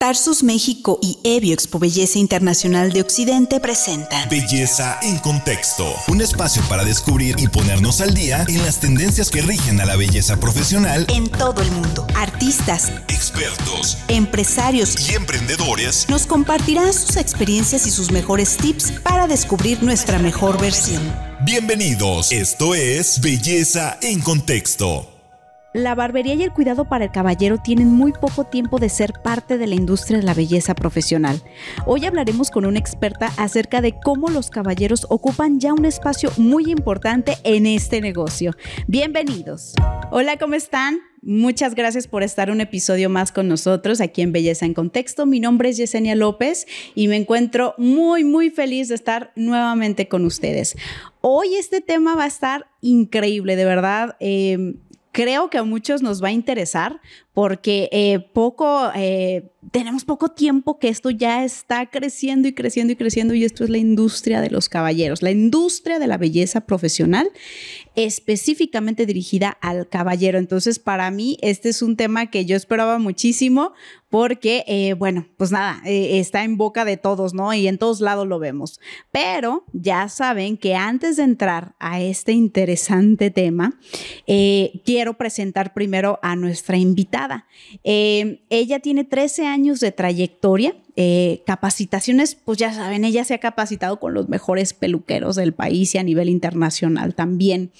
[0.00, 6.62] Tarsus México y Evio Expo Belleza Internacional de Occidente presentan Belleza en Contexto, un espacio
[6.70, 11.04] para descubrir y ponernos al día en las tendencias que rigen a la belleza profesional
[11.10, 12.06] en todo el mundo.
[12.16, 19.82] Artistas, expertos, empresarios y emprendedores nos compartirán sus experiencias y sus mejores tips para descubrir
[19.82, 21.02] nuestra mejor versión.
[21.44, 25.09] Bienvenidos, esto es Belleza en Contexto.
[25.72, 29.56] La barbería y el cuidado para el caballero tienen muy poco tiempo de ser parte
[29.56, 31.40] de la industria de la belleza profesional.
[31.86, 36.72] Hoy hablaremos con una experta acerca de cómo los caballeros ocupan ya un espacio muy
[36.72, 38.50] importante en este negocio.
[38.88, 39.74] Bienvenidos.
[40.10, 40.98] Hola, ¿cómo están?
[41.22, 45.24] Muchas gracias por estar un episodio más con nosotros aquí en Belleza en Contexto.
[45.24, 50.24] Mi nombre es Yesenia López y me encuentro muy, muy feliz de estar nuevamente con
[50.24, 50.76] ustedes.
[51.20, 54.16] Hoy este tema va a estar increíble, de verdad.
[54.18, 54.74] Eh,
[55.12, 57.00] creo que a muchos nos va a interesar
[57.32, 62.96] porque eh, poco, eh, tenemos poco tiempo que esto ya está creciendo y creciendo y
[62.96, 67.30] creciendo y esto es la industria de los caballeros, la industria de la belleza profesional
[67.94, 70.38] específicamente dirigida al caballero.
[70.38, 73.72] Entonces, para mí, este es un tema que yo esperaba muchísimo
[74.08, 77.54] porque, eh, bueno, pues nada, eh, está en boca de todos, ¿no?
[77.54, 78.80] Y en todos lados lo vemos.
[79.12, 83.78] Pero ya saben que antes de entrar a este interesante tema,
[84.26, 87.19] eh, quiero presentar primero a nuestra invitada.
[87.82, 93.98] Ella tiene 13 años de trayectoria eh, capacitaciones, pues ya saben, ella se ha capacitado
[93.98, 97.72] con los mejores peluqueros del país y a nivel internacional también.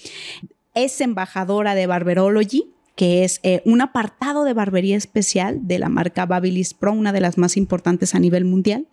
[0.75, 6.25] Es embajadora de Barberology, que es eh, un apartado de barbería especial de la marca
[6.25, 8.87] Babyliss Pro, una de las más importantes a nivel mundial.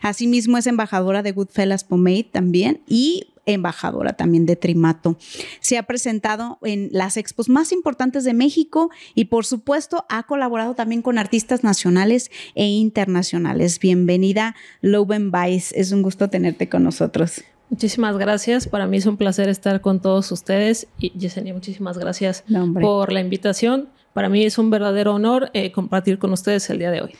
[0.00, 5.16] Asimismo es embajadora de Goodfellas Pomade también y embajadora también de Trimato.
[5.60, 10.74] Se ha presentado en las expos más importantes de México y por supuesto ha colaborado
[10.74, 13.78] también con artistas nacionales e internacionales.
[13.78, 15.72] Bienvenida, Loven Weiss.
[15.72, 17.42] Es un gusto tenerte con nosotros.
[17.70, 18.68] Muchísimas gracias.
[18.68, 20.86] Para mí es un placer estar con todos ustedes.
[20.98, 22.44] Y Yesenia, muchísimas gracias
[22.80, 23.88] por la invitación.
[24.16, 27.10] Para mí es un verdadero honor eh, compartir con ustedes el día de hoy.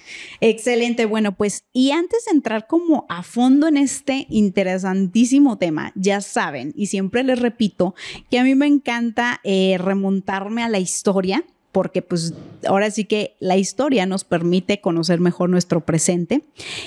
[0.41, 1.05] Excelente.
[1.05, 6.73] Bueno, pues y antes de entrar como a fondo en este interesantísimo tema, ya saben,
[6.75, 7.95] y siempre les repito,
[8.31, 12.33] que a mí me encanta eh, remontarme a la historia porque pues
[12.67, 16.45] ahora sí que la historia nos permite conocer mejor nuestro presente.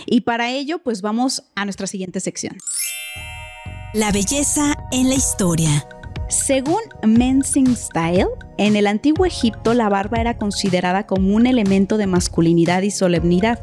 [0.08, 2.58] Y para ello, pues vamos a nuestra siguiente sección.
[3.94, 5.88] La belleza en la historia.
[6.30, 8.28] Según Mensing Style,
[8.60, 13.60] en el antiguo Egipto la barba era considerada como un elemento de masculinidad y solemnidad.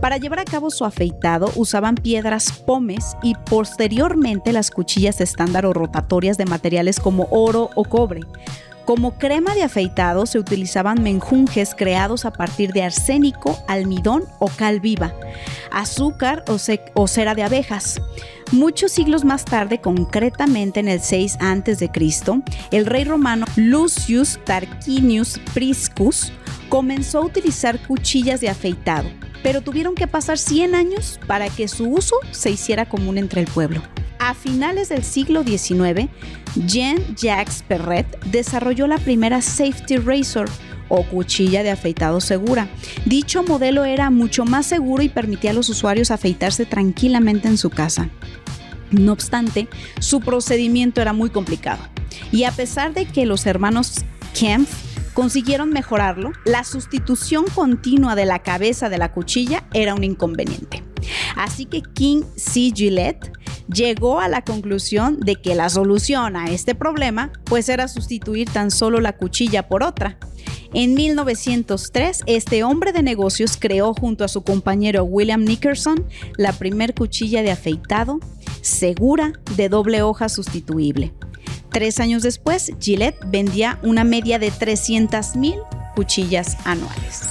[0.00, 5.72] Para llevar a cabo su afeitado usaban piedras pomes y posteriormente las cuchillas estándar o
[5.72, 8.22] rotatorias de materiales como oro o cobre.
[8.90, 14.80] Como crema de afeitado se utilizaban menjunjes creados a partir de arsénico, almidón o cal
[14.80, 15.14] viva,
[15.70, 18.02] azúcar o, cera de abejas.
[18.50, 21.88] Muchos siglos más tarde, concretamente en el 6 a.C.,
[22.72, 26.32] el rey romano Lucius Tarquinius Priscus
[26.68, 29.08] comenzó a utilizar cuchillas de afeitado,
[29.44, 33.46] pero tuvieron que pasar 100 años para que su uso se hiciera común entre el
[33.46, 33.82] pueblo.
[34.18, 36.10] A finales del siglo XIX,
[36.56, 40.48] Jean-Jacques Perret desarrolló la primera safety razor
[40.88, 42.68] o cuchilla de afeitado segura.
[43.04, 47.70] Dicho modelo era mucho más seguro y permitía a los usuarios afeitarse tranquilamente en su
[47.70, 48.10] casa.
[48.90, 49.68] No obstante,
[50.00, 51.82] su procedimiento era muy complicado.
[52.32, 54.04] Y a pesar de que los hermanos
[54.38, 60.82] Kempf consiguieron mejorarlo, la sustitución continua de la cabeza de la cuchilla era un inconveniente.
[61.36, 62.72] Así que King C.
[62.74, 63.32] Gillette
[63.72, 68.70] llegó a la conclusión de que la solución a este problema pues era sustituir tan
[68.70, 70.18] solo la cuchilla por otra.
[70.72, 76.06] En 1903, este hombre de negocios creó junto a su compañero William Nickerson
[76.36, 78.20] la primer cuchilla de afeitado
[78.62, 81.12] segura de doble hoja sustituible.
[81.72, 87.22] Tres años después, Gillette vendía una media de 300.000 cuchillas anuales.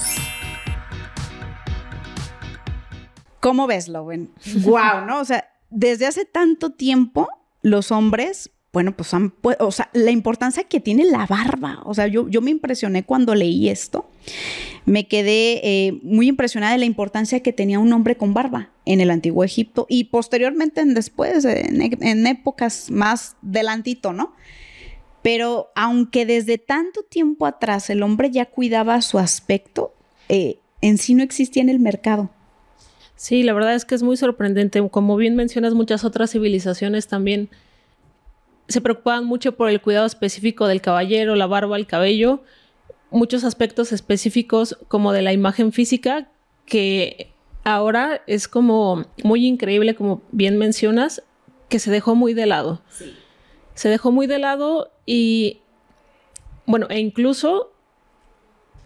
[3.40, 4.32] ¿Cómo ves, Lowen?
[4.62, 5.20] wow, ¿no?
[5.20, 7.28] O sea, desde hace tanto tiempo
[7.62, 11.80] los hombres, bueno, pues han, o sea, la importancia que tiene la barba.
[11.84, 14.08] O sea, yo, yo me impresioné cuando leí esto.
[14.84, 19.00] Me quedé eh, muy impresionada de la importancia que tenía un hombre con barba en
[19.00, 24.34] el antiguo Egipto y posteriormente en después, en, épocas más delantito, ¿no?
[25.22, 29.94] Pero aunque desde tanto tiempo atrás el hombre ya cuidaba su aspecto,
[30.28, 32.30] eh, en sí no existía en el mercado.
[33.16, 34.88] Sí, la verdad es que es muy sorprendente.
[34.88, 37.50] Como bien mencionas, muchas otras civilizaciones también
[38.70, 42.42] se preocupaban mucho por el cuidado específico del caballero, la barba, el cabello,
[43.10, 46.28] muchos aspectos específicos como de la imagen física
[46.66, 47.32] que
[47.64, 51.22] ahora es como muy increíble, como bien mencionas,
[51.68, 52.80] que se dejó muy de lado.
[52.90, 53.12] Sí.
[53.74, 55.60] Se dejó muy de lado y,
[56.66, 57.72] bueno, e incluso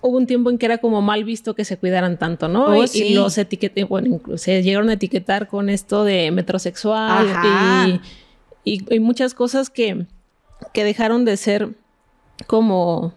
[0.01, 2.67] hubo un tiempo en que era como mal visto que se cuidaran tanto, ¿no?
[2.67, 7.27] Oh, y, los etiqueté, bueno, incluso se llegaron a etiquetar con esto de metrosexual
[7.89, 8.01] y,
[8.65, 10.07] y, muchas cosas que,
[10.73, 11.77] que dejaron de ser
[12.47, 13.15] como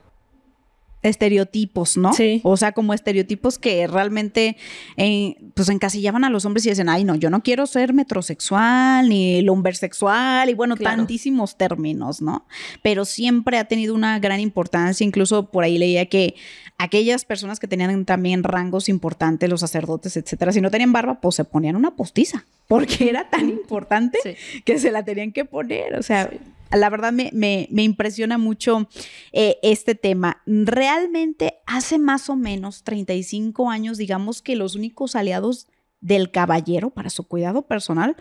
[1.03, 2.13] estereotipos, ¿no?
[2.13, 2.41] Sí.
[2.43, 4.57] O sea, como estereotipos que realmente
[4.97, 9.07] eh, pues encasillaban a los hombres y decían, ay, no, yo no quiero ser metrosexual
[9.07, 12.45] ni lumbersexual y bueno, tantísimos términos, ¿no?
[12.81, 16.35] Pero siempre ha tenido una gran importancia, incluso por ahí leía que
[16.77, 21.35] aquellas personas que tenían también rangos importantes, los sacerdotes, etcétera, si no tenían barba, pues
[21.35, 24.19] se ponían una postiza, porque era tan importante
[24.63, 26.29] que se la tenían que poner, o sea
[26.75, 28.87] la verdad me, impresiona mucho
[29.31, 30.41] eh, este tema.
[30.45, 35.67] Realmente hace más o menos 35 años, digamos que los únicos aliados
[36.01, 38.15] del caballero para su cuidado personal,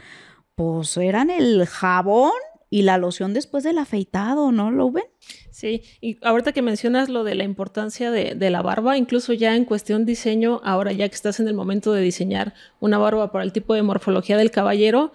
[0.55, 2.33] pues eran el jabón
[2.77, 5.07] y la loción después del afeitado, ¿no lo ven?
[5.51, 9.57] Sí, y ahorita que mencionas lo de la importancia de, de, la barba, incluso ya
[9.57, 13.45] en cuestión diseño, ahora ya que estás en el momento de diseñar una barba para
[13.45, 15.13] el tipo de morfología del caballero,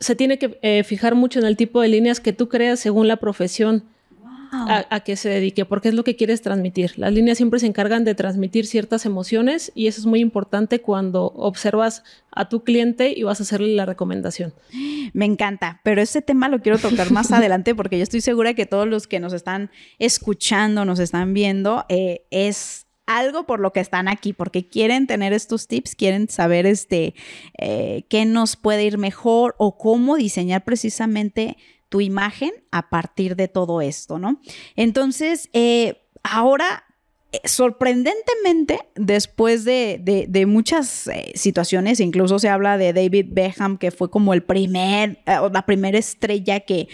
[0.00, 3.06] se tiene que eh, fijar mucho en el tipo de líneas que tú creas según
[3.06, 3.84] la profesión
[4.52, 6.98] a, que se dedique, porque es lo que quieres transmitir.
[6.98, 11.26] Las líneas siempre se encargan de transmitir ciertas emociones y eso es muy importante cuando
[11.26, 12.02] observas
[12.32, 14.52] a tu cliente y vas a hacerle la recomendación.
[15.12, 18.66] Me encanta, pero ese tema lo quiero tocar más adelante porque yo estoy segura que
[18.66, 23.80] todos los que nos están escuchando, nos están viendo, eh, es algo por lo que
[23.80, 27.14] están aquí, porque quieren tener estos tips, quieren saber este,
[27.58, 31.56] eh, qué nos puede ir mejor o cómo diseñar precisamente
[31.90, 34.40] tu imagen a partir de todo esto, ¿no?
[34.76, 36.84] Entonces, eh, ahora
[37.32, 44.32] eh, sorprendentemente, después de, muchas situaciones, incluso se habla de David Beckham, que fue como
[44.32, 46.88] el primer, la primera estrella que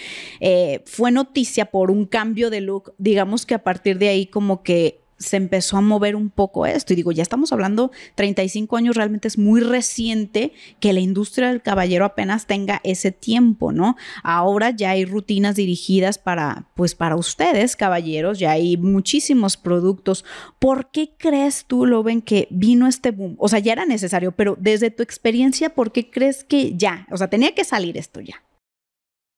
[0.85, 5.06] fue noticia por un cambio de look, digamos que a partir de ahí como que
[5.19, 6.93] se empezó a mover un poco esto.
[6.93, 11.63] Y digo, ya estamos hablando 35 años, realmente es muy reciente que la industria del
[11.63, 13.97] caballero apenas tenga ese tiempo, ¿no?
[14.23, 20.25] Ahora ya hay rutinas dirigidas para, pues para ustedes, caballeros, ya hay muchísimos productos.
[20.59, 23.37] ¿Por qué crees tú, Loven, que vino este boom?
[23.39, 27.07] O sea, ya era necesario, pero desde tu experiencia, ¿por qué crees que ya?
[27.11, 28.46] O sea, tenía que salir esto ya.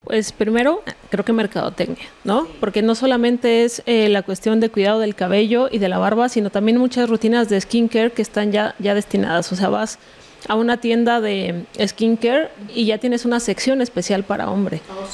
[0.04, 2.46] Pues primero, creo que mercadotecnia, ¿no?
[2.60, 6.28] Porque no solamente es eh, la cuestión de cuidado del cabello y de la barba,
[6.28, 9.52] sino también muchas rutinas de skincare que están ya, ya destinadas.
[9.52, 9.98] O sea, vas
[10.46, 14.80] a una tienda de skincare y ya tienes una sección especial para hombre.
[14.88, 15.04] Oh,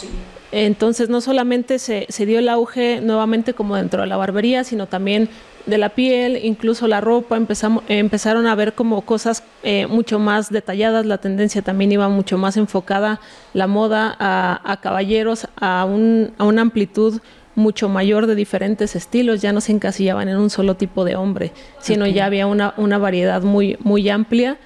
[0.53, 4.87] Entonces, no solamente se, se dio el auge nuevamente como dentro de la barbería, sino
[4.87, 5.29] también
[5.67, 10.51] de la piel, incluso la ropa, empezamos, empezaron a ver como cosas eh, mucho más
[10.51, 13.21] detalladas, la tendencia también iba mucho más enfocada,
[13.55, 17.21] la moda a, caballeros, a, un, a una amplitud
[17.55, 21.53] mucho mayor de diferentes estilos, ya no se encasillaban en un solo tipo de hombre,
[21.79, 24.59] sino ya había una, una, variedad muy, muy amplia.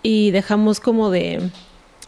[0.00, 1.50] Y dejamos como de,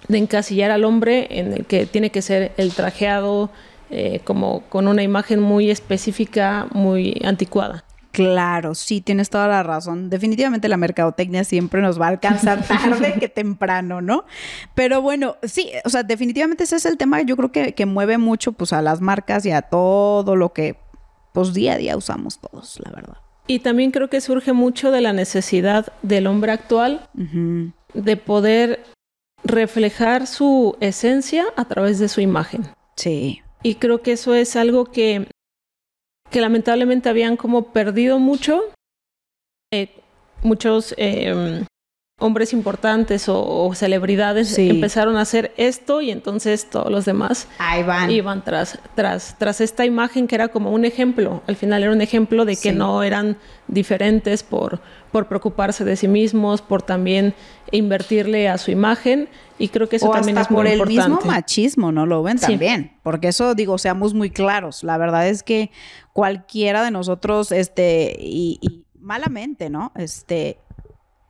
[0.07, 3.51] de, encasillar al hombre en el que tiene que ser el trajeado,
[3.91, 7.85] eh, como con una imagen muy específica, muy anticuada.
[8.13, 10.11] Claro, sí, tienes toda la razón.
[10.11, 14.25] Definitivamente la mercadotecnia siempre nos va a alcanzar tarde que temprano, ¿no?
[14.75, 18.19] Pero bueno, sí, o sea, definitivamente ese es el tema yo creo que, que mueve
[18.19, 20.77] mucho pues a las marcas y a todo lo que
[21.33, 23.19] pues día a día usamos todos, la verdad.
[23.47, 27.09] Y también creo que surge mucho de la necesidad del hombre actual
[27.95, 28.85] de poder
[29.43, 32.69] reflejar su esencia a través de su imagen.
[32.97, 33.43] Sí.
[33.63, 35.27] Y creo que eso es algo que
[36.31, 38.63] que lamentablemente habían como perdido mucho.
[39.73, 39.89] Eh,
[40.43, 41.65] muchos eh,
[42.21, 47.49] hombres importantes o, celebridades empezaron a hacer esto y entonces todos los demás
[48.09, 51.43] iban tras, tras, tras esta imagen que era como un ejemplo.
[51.47, 53.37] Al final era un ejemplo de que no eran
[53.69, 57.35] diferentes por, por preocuparse de sí mismos, por también
[57.71, 59.29] invertirle a su imagen.
[59.59, 62.39] Y creo que eso también es muy por el mismo machismo, ¿no lo ven?
[62.39, 62.93] También.
[63.03, 64.83] Porque eso, digo, seamos muy claros.
[64.85, 65.71] La verdad es que
[66.13, 69.93] cualquiera de nosotros, este, y, y malamente, ¿no?
[69.97, 70.59] Este,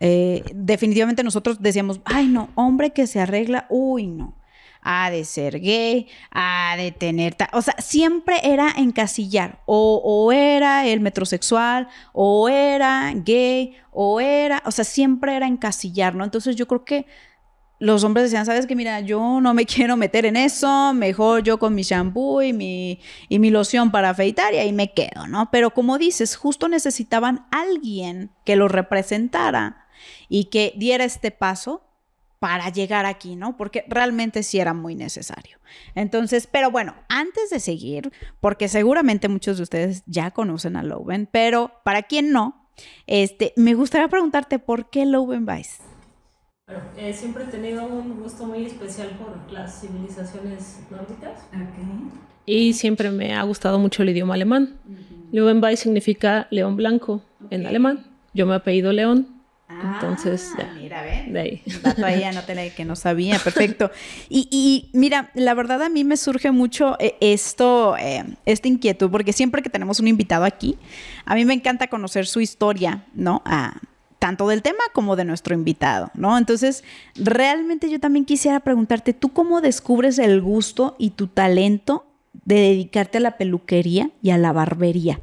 [0.02, 4.34] eh, definitivamente nosotros decíamos, ay no, hombre que se arregla, uy no,
[4.82, 10.86] ha de ser gay, ha de tener, o sea, siempre era encasillar, o, o, era
[10.86, 16.24] el metrosexual, o era gay, o era, o sea, siempre era encasillar, ¿no?
[16.24, 17.06] Entonces yo creo que
[17.80, 21.58] los hombres decían, sabes que mira, yo no me quiero meter en eso, mejor yo
[21.58, 25.50] con mi shampoo y mi, y mi loción para afeitar y ahí me quedo, ¿no?
[25.50, 29.86] Pero como dices, justo necesitaban alguien que lo representara
[30.28, 31.89] y que diera este paso
[32.40, 33.56] para llegar aquí, ¿no?
[33.56, 35.58] Porque realmente sí era muy necesario.
[35.94, 41.28] Entonces, pero bueno, antes de seguir, porque seguramente muchos de ustedes ya conocen a Loven,
[41.30, 42.66] pero para quien no,
[43.06, 45.82] este, me gustaría preguntarte por qué Loven Vice.
[46.66, 51.40] Bueno, eh, siempre he tenido un gusto muy especial por las civilizaciones nórdicas.
[52.46, 54.78] Y siempre me ha gustado mucho el idioma alemán.
[54.86, 58.06] Uh significa león blanco en alemán.
[58.32, 59.39] Yo me apellido León,
[59.82, 61.26] entonces, ah, Mira, ve.
[61.28, 61.62] De ahí.
[61.82, 63.38] Dato ahí, anótale que no sabía.
[63.38, 63.90] Perfecto.
[64.28, 69.32] Y, mira, la verdad a mí me surge mucho eh, esto, eh, esta inquietud, porque
[69.32, 70.76] siempre que tenemos un invitado aquí,
[71.24, 73.42] a mí me encanta conocer su historia, ¿no?
[74.18, 76.36] tanto del tema como de nuestro invitado, ¿no?
[76.36, 76.84] Entonces,
[77.16, 82.04] realmente yo también quisiera preguntarte, ¿tú cómo descubres el gusto y tu talento
[82.44, 85.20] de dedicarte a la peluquería y a la barbería?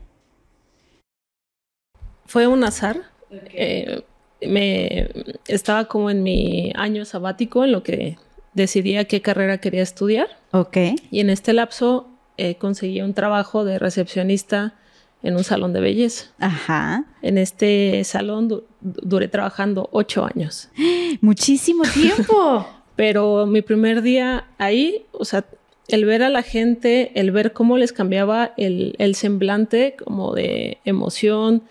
[2.26, 3.04] Fue un azar.
[3.30, 4.04] Eh,
[4.42, 5.10] me
[5.48, 8.18] estaba como en mi año sabático en lo que
[8.54, 10.28] decidía qué carrera quería estudiar.
[10.52, 10.78] Ok.
[11.12, 14.76] Y en este lapso eh, conseguí un trabajo de recepcionista
[15.24, 16.26] en un salón de belleza.
[16.40, 17.06] Ajá.
[17.22, 20.70] En este salón duré trabajando ocho años.
[21.22, 22.68] Muchísimo tiempo.
[22.96, 25.46] Pero mi primer día ahí, o sea,
[25.88, 30.80] el ver a la gente, el ver cómo les cambiaba el, el semblante como de
[30.84, 31.64] emoción,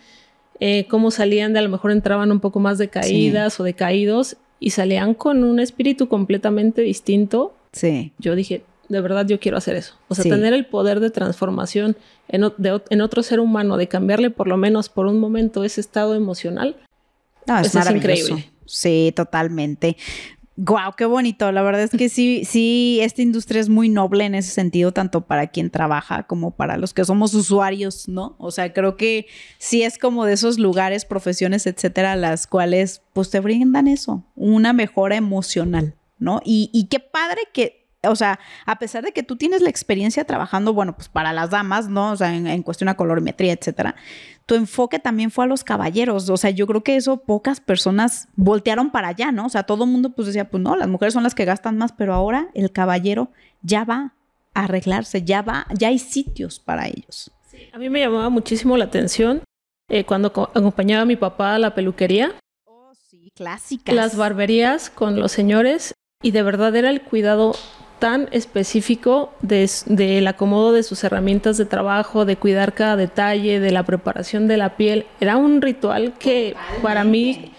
[0.60, 4.70] eh, cómo salían de a lo mejor entraban un poco más decaídas o decaídos y
[4.70, 7.54] salían con un espíritu completamente distinto.
[7.72, 8.12] Sí.
[8.18, 9.94] Yo dije, de verdad yo quiero hacer eso.
[10.08, 11.96] O sea, tener el poder de transformación
[12.28, 12.42] en,
[13.00, 16.76] otro ser humano, de cambiarle por lo menos por un momento ese estado emocional.
[17.46, 18.50] No, es, es increíble.
[18.66, 19.96] Sí, totalmente.
[20.58, 21.52] Guau, qué bonito.
[21.52, 25.26] La verdad es que sí, sí, esta industria es muy noble en ese sentido, tanto
[25.26, 28.36] para quien trabaja como para los que somos usuarios, ¿no?
[28.38, 29.26] O sea, creo que
[29.58, 34.72] sí es como de esos lugares, profesiones, etcétera, las cuales pues te brindan eso, una
[34.72, 36.40] mejora emocional, ¿no?
[36.42, 40.24] Y, y qué padre que o sea, a pesar de que tú tienes la experiencia
[40.24, 42.12] trabajando, bueno, pues para las damas, ¿no?
[42.12, 43.96] O sea, en, en cuestión a colorimetría, etcétera,
[44.46, 46.30] tu enfoque también fue a los caballeros.
[46.30, 49.46] O sea, yo creo que eso pocas personas voltearon para allá, ¿no?
[49.46, 51.76] O sea, todo el mundo pues decía, pues no, las mujeres son las que gastan
[51.76, 53.30] más, pero ahora el caballero
[53.62, 54.14] ya va
[54.54, 57.30] a arreglarse, ya va, ya hay sitios para ellos.
[57.50, 59.42] Sí, a mí me llamaba muchísimo la atención
[59.88, 62.34] eh, cuando acompañaba a mi papá a la peluquería.
[62.66, 63.94] Oh, sí, clásicas.
[63.94, 67.54] Las barberías con los señores y de verdad era el cuidado
[67.98, 73.84] tan específico del acomodo de sus herramientas de trabajo, de cuidar cada detalle, de la
[73.84, 75.06] preparación de la piel.
[75.20, 77.52] Era un ritual que para mí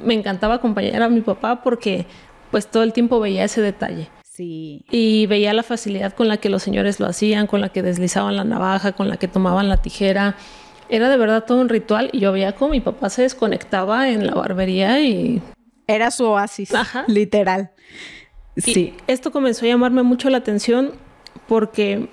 [0.00, 2.06] me encantaba acompañar a mi papá porque
[2.50, 4.08] pues todo el tiempo veía ese detalle.
[4.22, 4.84] Sí.
[4.90, 8.36] Y veía la facilidad con la que los señores lo hacían, con la que deslizaban
[8.36, 10.36] la navaja, con la que tomaban la tijera.
[10.88, 14.26] Era de verdad todo un ritual y yo veía cómo mi papá se desconectaba en
[14.26, 15.40] la barbería y...
[15.86, 16.72] Era su oasis,
[17.06, 17.70] literal.
[18.56, 18.94] Sí.
[19.06, 20.92] esto comenzó a llamarme mucho la atención
[21.46, 22.08] porque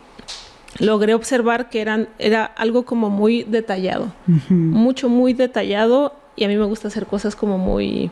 [0.80, 4.12] logré observar que eran, era algo como muy detallado,
[4.50, 8.10] mucho, muy detallado y a mí me gusta hacer cosas como muy,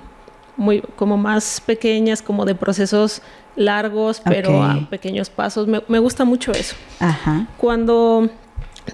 [0.57, 3.21] muy, como más pequeñas, como de procesos
[3.55, 5.67] largos, pero a pequeños pasos.
[5.67, 6.75] Me, me gusta mucho eso.
[6.99, 7.47] Ajá.
[7.57, 8.29] Cuando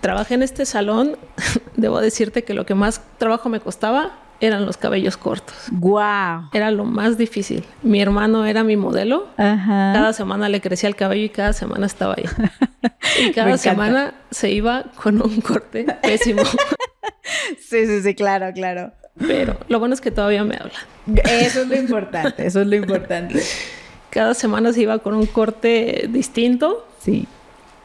[0.02, 1.18] trabajé en este salón,
[1.76, 5.56] debo decirte que lo que más trabajo me costaba eran los cabellos cortos.
[5.72, 6.50] Wow.
[6.54, 7.66] Era lo más difícil.
[7.82, 9.28] Mi hermano era mi modelo.
[9.38, 9.94] Ajá.
[9.94, 12.26] Cada semana le crecía el cabello y cada semana estaba ahí.
[13.28, 16.44] y cada semana se iba con un corte pésimo.
[17.60, 18.92] sí, sí, sí, claro, claro.
[19.20, 20.78] Pero lo bueno es que todavía me habla.
[21.24, 23.42] Eso es lo importante, eso es lo importante.
[24.12, 26.88] Cada semana se iba con un corte distinto.
[27.00, 27.28] Sí.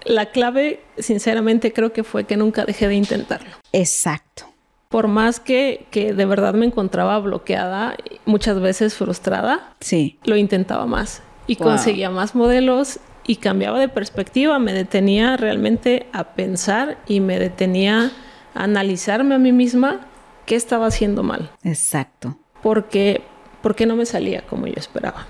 [0.05, 3.51] La clave, sinceramente, creo que fue que nunca dejé de intentarlo.
[3.73, 4.52] Exacto
[4.93, 7.97] por más que, que, de verdad me encontraba bloqueada,
[8.27, 10.19] muchas veces frustrada, sí.
[10.25, 16.35] lo intentaba más y conseguía más modelos y cambiaba de perspectiva, me detenía realmente a
[16.35, 18.13] pensar y me detenía
[18.55, 20.01] a analizarme a mí misma
[20.45, 21.51] qué estaba haciendo mal.
[21.65, 22.37] Exacto.
[22.63, 23.23] Porque
[23.63, 25.27] porque no me salía como yo esperaba.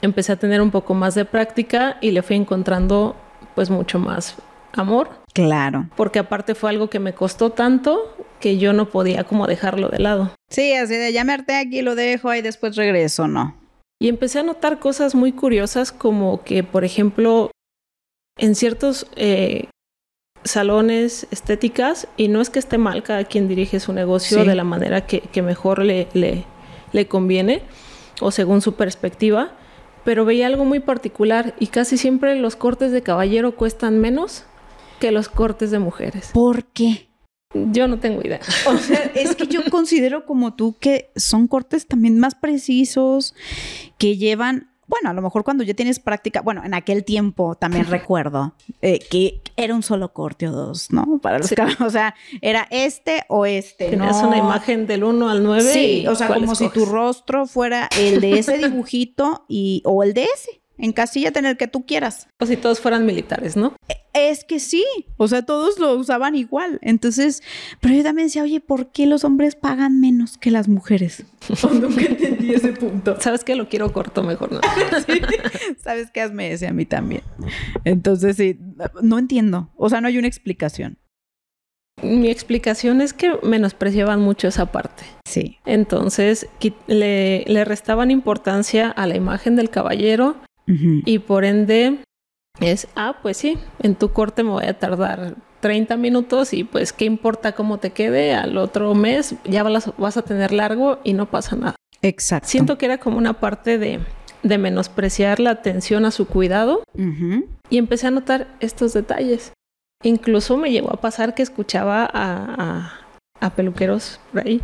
[0.00, 3.16] Empecé a tener un poco más de práctica y le fui encontrando
[3.56, 4.36] pues mucho más
[4.72, 5.10] amor.
[5.32, 5.88] Claro.
[5.96, 9.98] Porque aparte fue algo que me costó tanto que yo no podía como dejarlo de
[9.98, 10.32] lado.
[10.48, 13.56] Sí, así de llamarte aquí, lo dejo y después regreso, ¿no?
[14.00, 17.50] Y empecé a notar cosas muy curiosas como que, por ejemplo,
[18.36, 19.68] en ciertos eh,
[20.44, 24.64] salones estéticas, y no es que esté mal, cada quien dirige su negocio de la
[24.64, 26.44] manera que, que mejor le, le,
[26.92, 27.62] le conviene
[28.20, 29.50] o según su perspectiva,
[30.04, 34.44] pero veía algo muy particular y casi siempre los cortes de caballero cuestan menos
[34.98, 36.30] que los cortes de mujeres.
[36.32, 37.08] ¿Por qué?
[37.54, 38.40] Yo no tengo idea.
[38.66, 43.34] O sea, es que yo considero como tú que son cortes también más precisos,
[43.96, 47.86] que llevan, bueno, a lo mejor cuando ya tienes práctica, bueno, en aquel tiempo también
[47.86, 51.18] recuerdo eh, que era un solo corte o dos, ¿no?
[51.22, 53.88] Para los cabellos, o sea, era este o este.
[53.88, 54.28] Tenías ¿no?
[54.28, 55.62] una imagen del 1 al 9.
[55.62, 60.12] Sí, o sea, como si tu rostro fuera el de ese dibujito y, o el
[60.12, 60.60] de ese.
[60.78, 62.28] Encasíllate en el que tú quieras.
[62.40, 63.74] O si todos fueran militares, ¿no?
[64.14, 64.84] Es que sí,
[65.16, 66.78] o sea, todos lo usaban igual.
[66.82, 67.42] Entonces,
[67.80, 71.24] pero yo también decía, oye, ¿por qué los hombres pagan menos que las mujeres?
[71.80, 73.20] Nunca entendí ese punto.
[73.20, 73.54] ¿Sabes qué?
[73.54, 74.60] Lo quiero corto mejor, ¿no?
[75.06, 75.20] Sí.
[75.82, 76.22] ¿Sabes qué?
[76.22, 77.22] Hazme ese a mí también.
[77.84, 78.58] Entonces, sí,
[79.02, 79.70] no entiendo.
[79.76, 80.98] O sea, no hay una explicación.
[82.02, 85.04] Mi explicación es que menospreciaban mucho esa parte.
[85.28, 85.58] Sí.
[85.64, 86.48] Entonces,
[86.86, 90.36] le, le restaban importancia a la imagen del caballero
[91.06, 91.98] Y por ende
[92.60, 96.92] es, ah, pues sí, en tu corte me voy a tardar 30 minutos y pues
[96.92, 101.26] qué importa cómo te quede, al otro mes ya vas, a tener largo y no
[101.26, 101.74] pasa nada.
[102.02, 102.48] Exacto.
[102.48, 104.00] Siento que era como una parte de,
[104.42, 106.82] de menospreciar la atención a su cuidado
[107.70, 109.52] y empecé a notar estos detalles.
[110.04, 112.92] Incluso me llegó a pasar que escuchaba a, a-
[113.40, 114.60] a peluqueros por ahí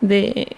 [0.00, 0.48] de,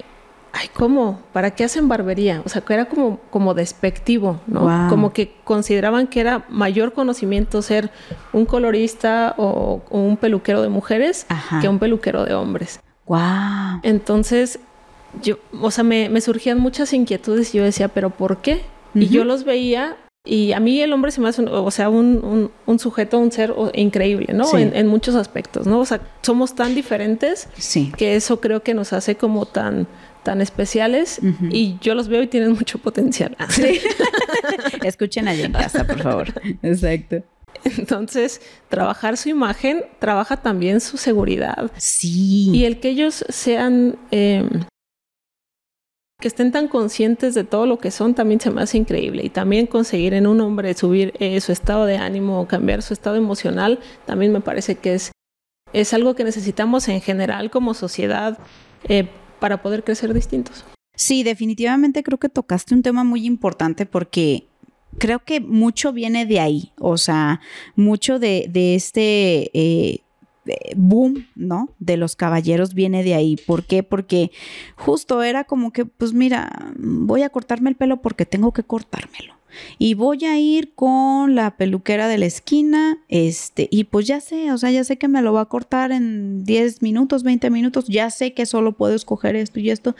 [0.60, 1.20] ay, ¿cómo?
[1.32, 2.42] ¿Para qué hacen barbería?
[2.44, 4.88] O sea, que era como, como despectivo, ¿no?
[4.88, 7.90] Como que consideraban que era mayor conocimiento ser
[8.32, 11.60] un colorista o, o un peluquero de mujeres Ajá.
[11.60, 12.80] que un peluquero de hombres.
[13.06, 13.80] Guau.
[13.82, 14.58] Entonces,
[15.22, 18.62] yo, o sea, me, me surgían muchas inquietudes y yo decía, ¿pero por qué?
[18.94, 21.88] Y yo los veía y a mí el hombre se me hace, un- o sea,
[21.88, 24.44] un, un- un sujeto, un ser increíble, ¿no?
[24.44, 24.56] Sí.
[24.60, 25.78] En, en muchos aspectos, ¿no?
[25.78, 27.92] O sea, somos tan diferentes Sí.
[27.96, 29.86] que eso creo que nos hace como tan
[30.22, 31.20] tan especiales
[31.50, 33.36] y yo los veo y tienen mucho potencial.
[34.82, 36.28] Escuchen allá en casa, por favor.
[36.62, 37.22] Exacto.
[37.64, 41.70] Entonces, trabajar su imagen trabaja también su seguridad.
[41.76, 42.50] Sí.
[42.52, 44.48] Y el que ellos sean, eh,
[46.20, 49.24] que estén tan conscientes de todo lo que son, también se me hace increíble.
[49.24, 53.16] Y también conseguir en un hombre subir eh, su estado de ánimo, cambiar su estado
[53.16, 55.12] emocional, también me parece que es,
[55.72, 58.38] es algo que necesitamos en general como sociedad
[58.84, 60.64] eh, para poder crecer distintos.
[60.94, 64.46] Sí, definitivamente creo que tocaste un tema muy importante porque
[64.98, 67.40] creo que mucho viene de ahí, o sea,
[67.76, 70.00] mucho de, de este eh,
[70.76, 71.70] boom, ¿no?
[71.78, 73.36] De los caballeros viene de ahí.
[73.36, 73.82] ¿Por qué?
[73.82, 74.30] Porque
[74.76, 79.37] justo era como que, pues mira, voy a cortarme el pelo porque tengo que cortármelo.
[79.78, 84.52] Y voy a ir con la peluquera de la esquina, este, y pues ya sé,
[84.52, 87.86] o sea, ya sé que me lo va a cortar en 10 minutos, 20 minutos,
[87.88, 89.94] ya sé que solo puedo escoger esto y esto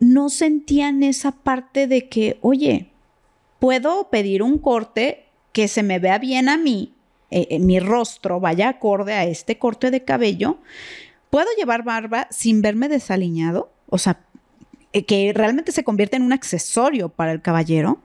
[0.00, 2.90] no sentían esa parte de que, oye,
[3.58, 6.92] puedo pedir un corte que se me vea bien a mí,
[7.30, 10.58] eh, eh, mi rostro vaya acorde a este corte de cabello,
[11.30, 14.20] puedo llevar barba sin verme desaliñado, o sea,
[14.92, 17.98] eh, que realmente se convierte en un accesorio para el caballero.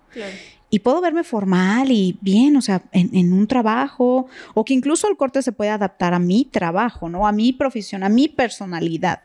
[0.69, 5.09] Y puedo verme formal y bien, o sea, en, en un trabajo, o que incluso
[5.09, 7.27] el corte se puede adaptar a mi trabajo, ¿no?
[7.27, 9.23] A mi profesión, a mi personalidad.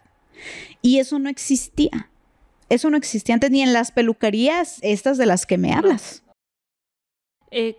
[0.81, 2.09] Y eso no existía.
[2.71, 6.23] Eso no existía antes ni en las peluquerías estas de las que me hablas.
[7.51, 7.77] Eh,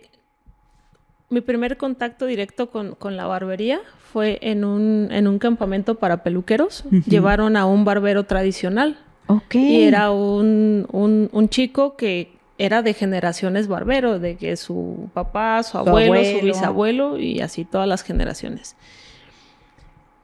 [1.28, 3.80] mi primer contacto directo con, con la barbería
[4.12, 6.84] fue en un, en un campamento para peluqueros.
[7.08, 8.98] Llevaron a un barbero tradicional.
[9.26, 9.56] Ok.
[9.56, 15.62] Y era un, un, un chico que era de generaciones barbero, de que su papá,
[15.62, 16.42] su abuelo, su abuelo.
[16.42, 18.76] bisabuelo y así todas las generaciones.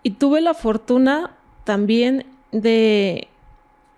[0.02, 1.32] Y tuve la fortuna
[1.64, 3.28] también de,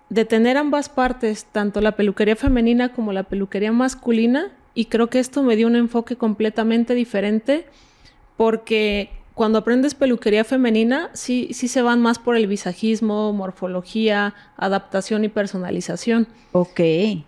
[0.09, 5.19] de tener ambas partes, tanto la peluquería femenina como la peluquería masculina, y creo que
[5.19, 7.65] esto me dio un enfoque completamente diferente
[8.35, 15.25] porque cuando aprendes peluquería femenina, sí, sí se van más por el visajismo, morfología, adaptación
[15.25, 16.27] y personalización.
[16.53, 16.79] Ok.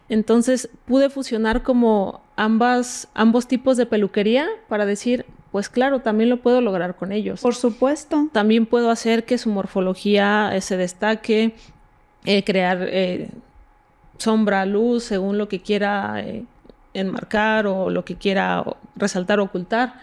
[0.08, 6.38] Entonces pude fusionar como ambas, ambos tipos de peluquería para decir, pues claro, también lo
[6.38, 7.42] puedo lograr con ellos.
[7.42, 8.30] Por supuesto.
[8.32, 11.56] También puedo hacer que su morfología eh, se destaque,
[12.24, 13.30] eh, crear eh,
[14.18, 16.46] sombra, luz, según lo que quiera eh,
[16.94, 18.64] enmarcar o lo que quiera
[18.96, 19.96] resaltar o ocultar.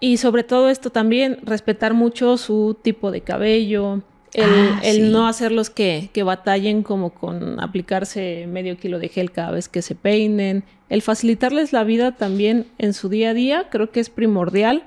[0.00, 5.02] Y sobre todo esto también, respetar mucho su tipo de cabello, el, Ah, el sí.
[5.02, 9.82] no hacerlos que, que batallen como con aplicarse medio kilo de gel cada vez que
[9.82, 14.10] se peinen, el facilitarles la vida también en su día a día, creo que es
[14.10, 14.84] primordial,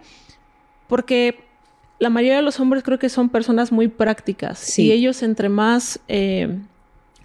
[0.87, 1.39] porque
[1.99, 4.87] la mayoría de los hombres creo que son personas muy prácticas Sí.
[4.87, 6.57] y ellos entre más, eh,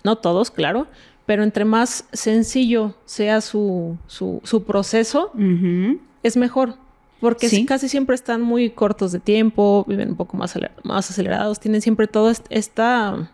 [0.05, 0.87] no todos, claro,
[1.25, 5.33] pero entre más sencillo sea su, su, su proceso,
[6.23, 6.75] es mejor.
[7.29, 7.67] Porque Sí.
[7.67, 12.07] casi siempre están muy cortos de tiempo, viven un poco más, más acelerados, tienen siempre
[12.07, 13.31] todo est- esta...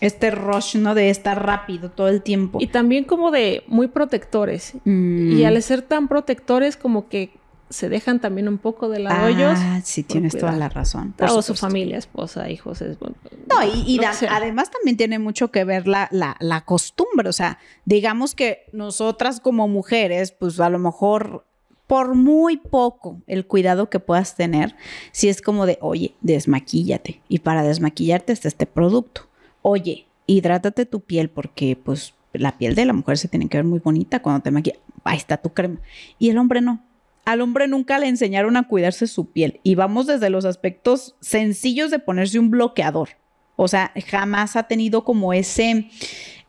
[0.00, 0.94] Este rush, ¿no?
[0.94, 2.58] De estar rápido todo el tiempo.
[2.62, 4.72] Y también como de muy protectores.
[4.86, 5.32] Mm.
[5.32, 7.34] Y al ser tan protectores como que
[7.68, 9.58] se dejan también un poco de lado ellos.
[9.60, 11.14] Ah, sí, tienes toda la razón.
[11.20, 12.80] O su familia, esposa, hijos.
[12.80, 13.14] Es, bueno,
[13.50, 13.56] No,
[13.86, 17.28] y, da- además también tiene mucho que ver la, la, la costumbre.
[17.28, 21.44] O sea, digamos que nosotras como mujeres, pues a lo mejor
[21.90, 24.76] por muy poco el cuidado que puedas tener,
[25.10, 27.20] si es como de, oye, desmaquíllate.
[27.28, 29.22] Y para desmaquillarte está este producto.
[29.60, 33.64] Oye, hidrátate tu piel porque pues la piel de la mujer se tiene que ver
[33.64, 34.78] muy bonita cuando te maquillas.
[35.02, 35.80] Ahí está tu crema.
[36.20, 36.80] Y el hombre no.
[37.24, 39.58] Al hombre nunca le enseñaron a cuidarse su piel.
[39.64, 43.08] Y vamos desde los aspectos sencillos de ponerse un bloqueador.
[43.56, 45.90] O sea, jamás ha tenido como ese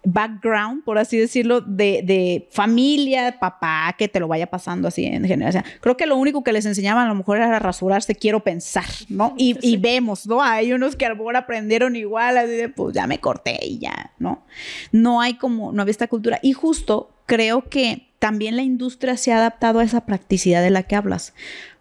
[0.04, 5.26] background, por así decirlo, de, de familia, papá, que te lo vaya pasando así en
[5.26, 5.64] generación.
[5.80, 9.34] Creo que lo único que les enseñaban a lo mejor era rasurarse, quiero pensar, ¿no?
[9.38, 10.42] Y, y vemos, ¿no?
[10.42, 13.80] Hay unos que a lo mejor aprendieron igual, así de, pues ya me corté y
[13.80, 14.44] ya, ¿no?
[14.92, 16.40] No hay como, no había esta cultura.
[16.42, 20.84] Y justo creo que también la industria se ha adaptado a esa practicidad de la
[20.84, 21.34] que hablas.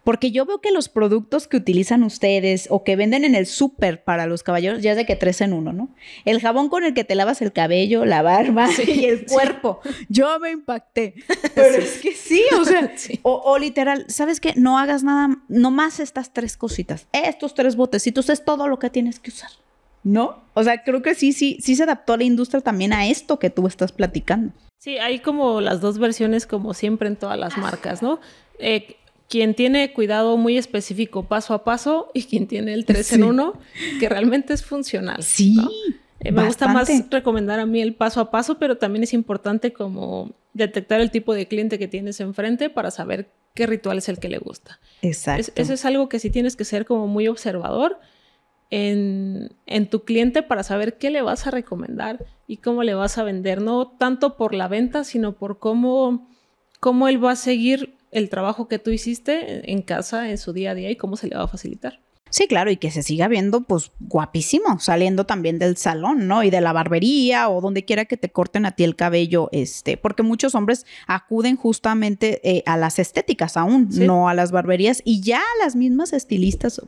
[0.03, 4.03] Porque yo veo que los productos que utilizan ustedes o que venden en el súper
[4.03, 5.89] para los caballeros, ya es de que tres en uno, ¿no?
[6.25, 9.81] El jabón con el que te lavas el cabello, la barba y el cuerpo.
[10.09, 11.13] Yo me impacté.
[11.53, 14.55] Pero es que sí, o sea, o literal, ¿sabes qué?
[14.55, 17.05] No hagas nada, nomás estas tres cositas.
[17.13, 19.51] Estos tres botecitos es todo lo que tienes que usar.
[20.03, 20.43] ¿No?
[20.55, 23.51] O sea, creo que sí, sí, sí se adaptó la industria también a esto que
[23.51, 24.53] tú estás platicando.
[24.81, 28.19] Sí, hay como las dos versiones como siempre en todas las marcas, ¿no?
[28.57, 28.95] Eh,
[29.29, 33.15] quien tiene cuidado muy específico paso a paso y quien tiene el 3 Sí.
[33.15, 33.53] en 1
[33.99, 35.21] que realmente es funcional.
[35.21, 35.53] Sí.
[35.57, 35.69] ¿no?
[36.19, 39.71] Eh, me gusta más recomendar a mí el paso a paso, pero también es importante
[39.71, 44.17] como detectar el tipo de cliente que tienes enfrente para saber qué ritual es el
[44.17, 44.79] que le gusta.
[45.03, 45.41] Exacto.
[45.41, 47.99] Es- eso es algo que sí tienes que ser como muy observador
[48.71, 53.17] en, en tu cliente para saber qué le vas a recomendar y cómo le vas
[53.17, 56.27] a vender, no tanto por la venta, sino por cómo,
[56.81, 60.71] cómo él va a seguir el trabajo que tú hiciste en casa, en su día
[60.71, 62.01] a día y cómo se le va a facilitar.
[62.29, 66.43] Sí, claro, y que se siga viendo, pues, guapísimo, saliendo también del salón, ¿no?
[66.43, 69.95] Y de la barbería o donde quiera que te corten a ti el cabello, este,
[69.95, 74.05] porque muchos hombres acuden justamente eh, a las estéticas aún, Sí.
[74.05, 76.87] no a las barberías, y ya las mismas estilistas o,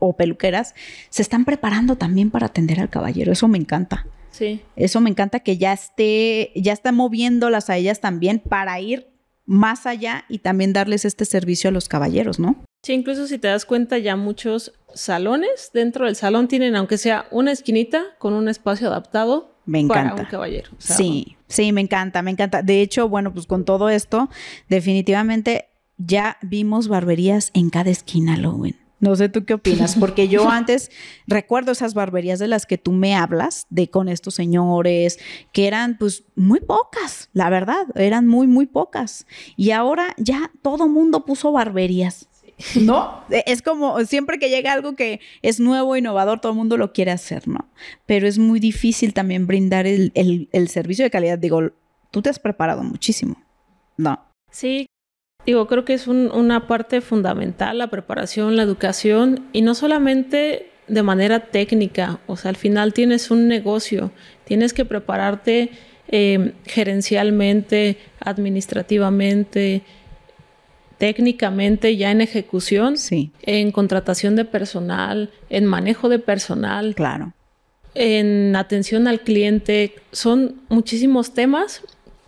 [0.00, 0.74] o peluqueras
[1.08, 4.06] se están preparando también para atender al caballero, eso me encanta.
[4.34, 4.60] Sí.
[4.74, 9.06] Eso me encanta que ya esté, ya está moviéndolas a ellas también para ir
[9.46, 12.56] más allá y también darles este servicio a los caballeros, ¿no?
[12.82, 17.26] Sí, incluso si te das cuenta, ya muchos salones dentro del salón tienen, aunque sea
[17.30, 20.22] una esquinita con un espacio adaptado Me para encanta.
[20.22, 20.70] un caballero.
[20.76, 22.62] O sea, Sí, sí, me encanta, me encanta.
[22.62, 24.28] De hecho, bueno, pues con todo esto,
[24.68, 25.66] definitivamente
[25.96, 28.76] ya vimos barberías en cada esquina, Lowen.
[29.04, 30.90] No sé tú qué opinas, porque yo antes
[31.26, 35.18] recuerdo esas barberías de las que tú me hablas, de con estos señores,
[35.52, 39.26] que eran pues muy pocas, la verdad, eran muy, muy pocas.
[39.56, 42.28] Y ahora ya todo mundo puso barberías.
[42.80, 43.24] ¿No?
[43.30, 46.92] E- Es como siempre que llega algo que es nuevo, innovador, todo el mundo lo
[46.92, 47.68] quiere hacer, ¿no?
[48.06, 51.36] Pero es muy difícil también brindar el, el- el servicio de calidad.
[51.38, 51.72] Digo,
[52.12, 53.42] tú te has preparado muchísimo.
[53.96, 54.20] No.
[54.52, 54.86] Sí,
[55.46, 60.70] digo, creo que es un- una parte fundamental la preparación, la educación, y no solamente
[60.88, 64.10] de manera técnica, o sea, al final tienes un negocio,
[64.44, 65.70] tienes que prepararte
[66.08, 69.82] eh, gerencialmente, administrativamente,
[70.98, 77.32] técnicamente, ya en ejecución, Sí, en contratación de personal, en manejo de personal, claro.
[77.94, 79.94] en atención al cliente.
[80.12, 81.82] Son muchísimos temas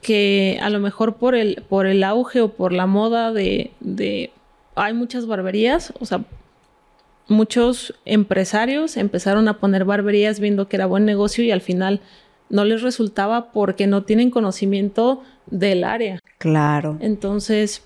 [0.06, 4.30] que a lo mejor por el, por el auge o por la moda de, de-
[4.76, 6.22] hay muchas barberías, o sea,
[7.26, 12.00] muchos empresarios empezaron a poner barberías viendo que era buen negocio y al final
[12.50, 16.20] no les resultaba porque no tienen conocimiento del área.
[16.38, 16.98] Claro.
[17.00, 17.82] Entonces,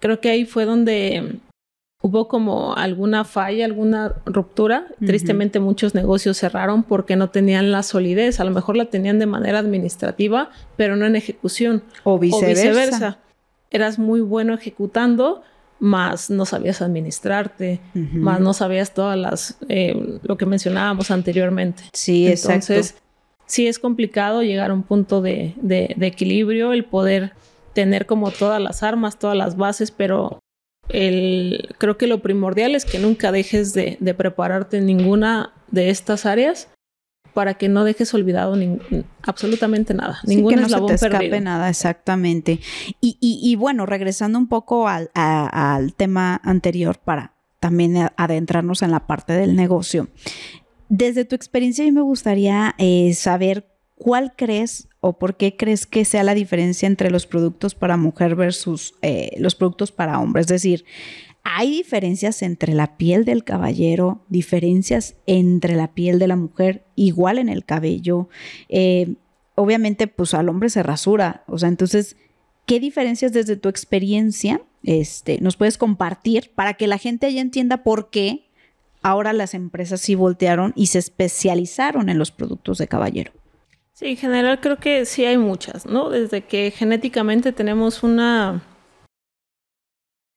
[0.00, 1.36] creo que ahí fue donde
[2.02, 4.86] hubo como alguna falla, alguna ruptura.
[5.04, 8.38] Tristemente muchos negocios cerraron porque no tenían la solidez.
[8.40, 11.82] A lo mejor la tenían de manera administrativa, pero no en ejecución.
[12.04, 12.46] O viceversa.
[12.46, 13.18] O viceversa.
[13.70, 15.42] Eras muy bueno ejecutando,
[15.80, 18.18] más no sabías administrarte, Ujú.
[18.18, 21.82] más no sabías todas las, eh, lo que mencionábamos anteriormente.
[21.92, 22.72] Sí, exacto.
[22.72, 22.96] Entonces,
[23.46, 27.32] sí es complicado llegar a un punto de, de- de equilibrio, el poder
[27.74, 30.38] tener como todas las armas, todas las bases, pero
[30.88, 35.90] el, creo que lo primordial es que nunca dejes de, de prepararte en ninguna de
[35.90, 36.68] estas áreas
[37.36, 38.56] para que no dejes olvidado
[39.20, 42.60] absolutamente nada, ningún que no se te escape nada, exactamente.
[43.02, 45.10] Y, bueno, regresando un poco al,
[45.98, 50.08] tema anterior para también adentrarnos en la parte del negocio.
[50.88, 55.86] Desde tu experiencia, a mí me gustaría eh, saber cuál crees o por qué crees
[55.86, 60.40] que sea la diferencia entre los productos para mujer versus eh, los productos para hombre.
[60.40, 60.84] Es decir,
[61.44, 67.38] hay diferencias entre la piel del caballero, diferencias entre la piel de la mujer, igual
[67.38, 68.28] en el cabello.
[68.68, 69.14] Eh,
[69.54, 71.44] obviamente, pues al hombre se rasura.
[71.46, 72.16] O sea, entonces,
[72.66, 77.84] ¿qué diferencias desde tu experiencia este, nos puedes compartir para que la gente ya entienda
[77.84, 78.48] por qué
[79.02, 83.32] ahora las empresas sí voltearon y se especializaron en los productos de caballero?
[83.96, 86.10] Sí, en general creo que sí hay muchas, ¿no?
[86.10, 88.62] Desde que genéticamente tenemos una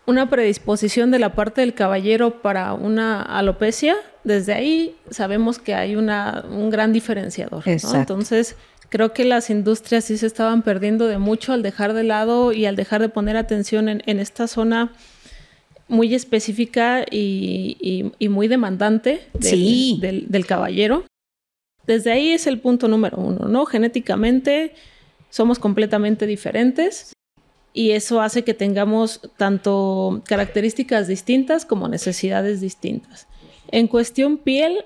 [0.05, 5.97] una predisposición de la parte del caballero para una alopecia, desde ahí sabemos que hay
[5.97, 7.63] una, un gran diferenciador.
[7.65, 8.55] Entonces,
[8.87, 12.65] creo que las industrias sí se estaban perdiendo de mucho al dejar de lado y
[12.65, 14.93] al dejar de poner atención en, esta zona
[15.89, 21.03] muy específica y, muy demandante del, del, caballero.
[21.89, 23.65] Desde ahí es el punto número uno, ¿no?
[23.65, 24.75] Genéticamente
[25.31, 27.13] somos completamente diferentes
[27.73, 33.27] y eso hace que tengamos tanto características distintas como necesidades distintas.
[33.71, 34.85] En cuestión piel,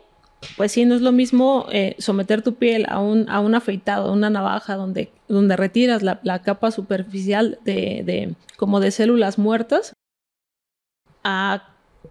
[0.55, 4.07] pues sí, no es lo mismo eh, someter tu piel a un, a un afeitado,
[4.07, 9.91] a una navaja donde, donde retiras la, capa superficial de, de, como de células muertas,
[11.25, 11.67] a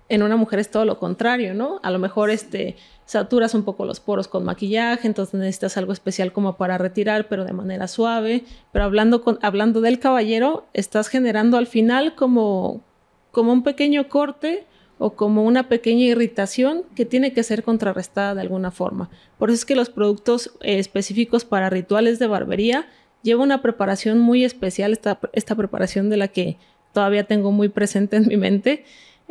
[0.09, 1.81] en una mujer es todo lo contrario, ¿no?
[1.83, 6.33] A lo mejor este, saturas un poco los poros con maquillaje, entonces necesitas algo especial
[6.33, 8.45] como para retirar, pero de manera suave.
[8.73, 12.83] Pero hablando, hablando del caballero, estás generando al final como,
[13.31, 14.67] como un pequeño corte
[14.99, 19.11] o como una pequeña irritación que tiene que ser contrarrestada de alguna forma.
[19.39, 22.87] Por eso es que los productos eh, específicos para rituales de barbería
[23.23, 26.57] llevan una preparación muy especial, esta, esta preparación de la que
[26.93, 28.85] todavía tengo muy presente en mi mente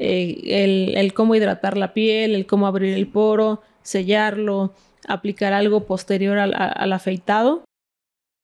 [0.03, 4.73] eh, el, cómo hidratar la piel, el cómo abrir el poro, sellarlo,
[5.07, 7.63] aplicar algo posterior al, afeitado.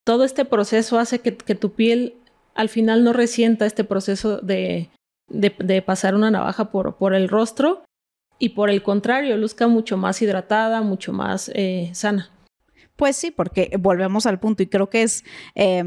[0.05, 2.13] Todo este proceso hace que, tu piel
[2.53, 4.91] al final no resienta este proceso de,
[5.83, 7.83] pasar una navaja por, por, el rostro
[8.37, 12.29] y por el contrario, luzca mucho más hidratada, mucho más eh, sana.
[12.95, 15.23] Pues sí, porque volvemos al punto y creo que es,
[15.55, 15.83] eh,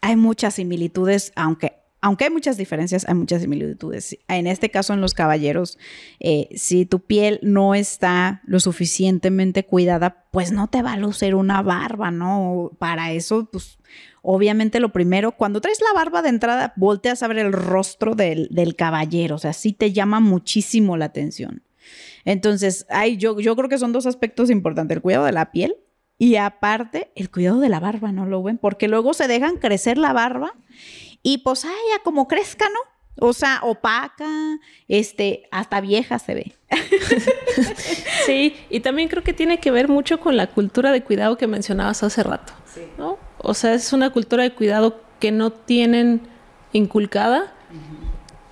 [0.00, 4.16] hay muchas similitudes, aunque aunque hay muchas diferencias, hay muchas similitudes.
[4.28, 5.78] En este caso, en los caballeros,
[6.20, 11.34] eh, si tu piel no está lo suficientemente cuidada, pues no te va a lucir
[11.34, 12.70] una barba, ¿no?
[12.78, 13.78] Para eso, pues
[14.22, 18.48] obviamente lo primero, cuando traes la barba de entrada, volteas a ver el rostro del,
[18.76, 21.62] caballero, o sea, sí te llama muchísimo la atención.
[22.24, 25.76] Entonces, hay, yo, yo creo que son dos aspectos importantes, el cuidado de la piel
[26.18, 28.58] y aparte el cuidado de la barba, ¿no lo ven?
[28.58, 30.52] Porque luego se dejan crecer la barba
[31.22, 33.26] y pues, ay, ya como crezca, ¿no?
[33.28, 34.28] O sea, opaca,
[34.86, 36.52] este, hasta vieja se ve.
[38.26, 41.46] sí, y también creo que tiene que ver mucho con la cultura de cuidado que
[41.46, 42.52] mencionabas hace rato,
[42.96, 43.18] ¿no?
[43.38, 46.28] O sea, es una cultura de cuidado que no tienen
[46.72, 47.52] inculcada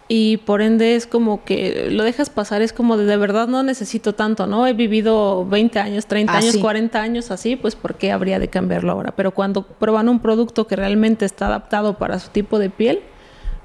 [0.09, 3.63] y por ende es como que lo dejas pasar, es como de, de verdad no
[3.63, 4.67] necesito tanto, ¿no?
[4.67, 8.49] He vivido 20 años, 30 ah, años, 40 años así, pues ¿por qué habría de
[8.49, 9.13] cambiarlo ahora?
[9.17, 13.01] Pero cuando prueban un producto que realmente está adaptado para su tipo de piel,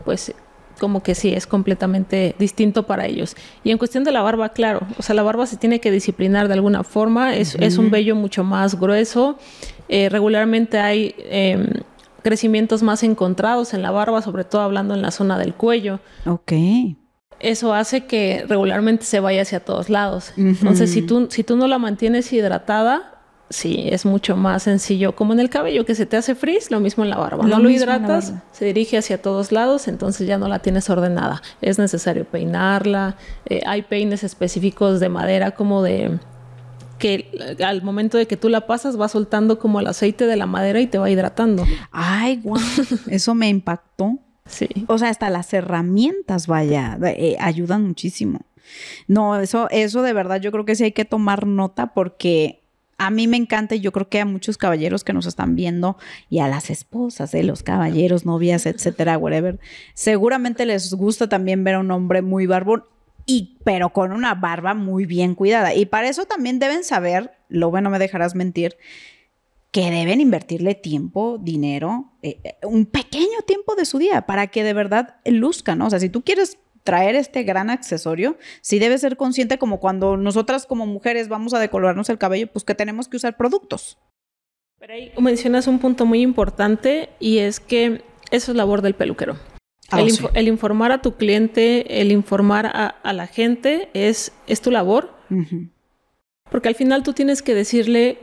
[0.04, 0.34] pues
[0.80, 3.36] como que sí, es completamente distinto para ellos.
[3.64, 6.48] Y en cuestión de la barba, claro, o sea, la barba se tiene que disciplinar
[6.48, 9.38] de alguna forma, es, es un vello mucho más grueso,
[9.90, 11.14] eh, regularmente hay...
[11.20, 11.68] Em,
[12.22, 16.00] crecimientos más encontrados en la barba, sobre todo hablando en la zona del cuello.
[16.26, 16.54] Ok.
[17.40, 20.32] Eso hace que regularmente se vaya hacia todos lados.
[20.38, 23.12] Entonces, si tú, si tú no la mantienes hidratada,
[23.50, 25.16] sí, es mucho más sencillo.
[25.16, 27.46] Como en el cabello, que se te hace frizz, lo mismo en la barba.
[27.46, 31.42] no lo hidratas, se dirige hacia todos lados, entonces ya no la tienes ordenada.
[31.62, 33.16] Es necesario peinarla.
[33.46, 36.20] Eh, hay peines específicos de madera como de
[37.02, 40.46] que al momento de que tú la pasas va soltando como el aceite de la
[40.46, 41.66] madera y te va hidratando.
[41.92, 42.62] Ay, guau,
[43.10, 44.20] eso me impactó.
[44.46, 44.68] Sí.
[44.88, 48.42] O sea, hasta las herramientas, vaya, eh, ayudan muchísimo.
[49.08, 52.62] No, eso, eso de verdad yo creo que sí hay que tomar nota porque
[53.00, 55.98] a mí me encanta y yo creo que a muchos caballeros que nos están viendo
[56.30, 59.60] y a las esposas de los caballeros, novias, etcétera, whatever,
[59.96, 62.84] seguramente les gusta también ver a un hombre muy barbón
[63.26, 65.74] y pero con una barba muy bien cuidada.
[65.74, 68.78] Y para eso también deben saber, lo bueno me dejarás mentir,
[69.72, 74.64] que deben invertirle tiempo, dinero, eh, eh, un pequeño tiempo de su día para que
[74.64, 75.88] de verdad luzca, ¿no?
[75.88, 80.18] O sea, si tú quieres traer este gran accesorio, sí debe ser consciente como cuando
[80.18, 83.98] nosotras como mujeres vamos a decolorarnos el cabello, pues que tenemos que usar productos.
[84.80, 89.38] Pero ahí mencionas un punto muy importante y es que eso es labor del peluquero.
[89.92, 90.02] Ah,
[90.34, 95.12] el, informar a tu cliente, el informar a, la gente es, es tu labor.
[96.50, 98.20] Porque al final tú tienes que decirle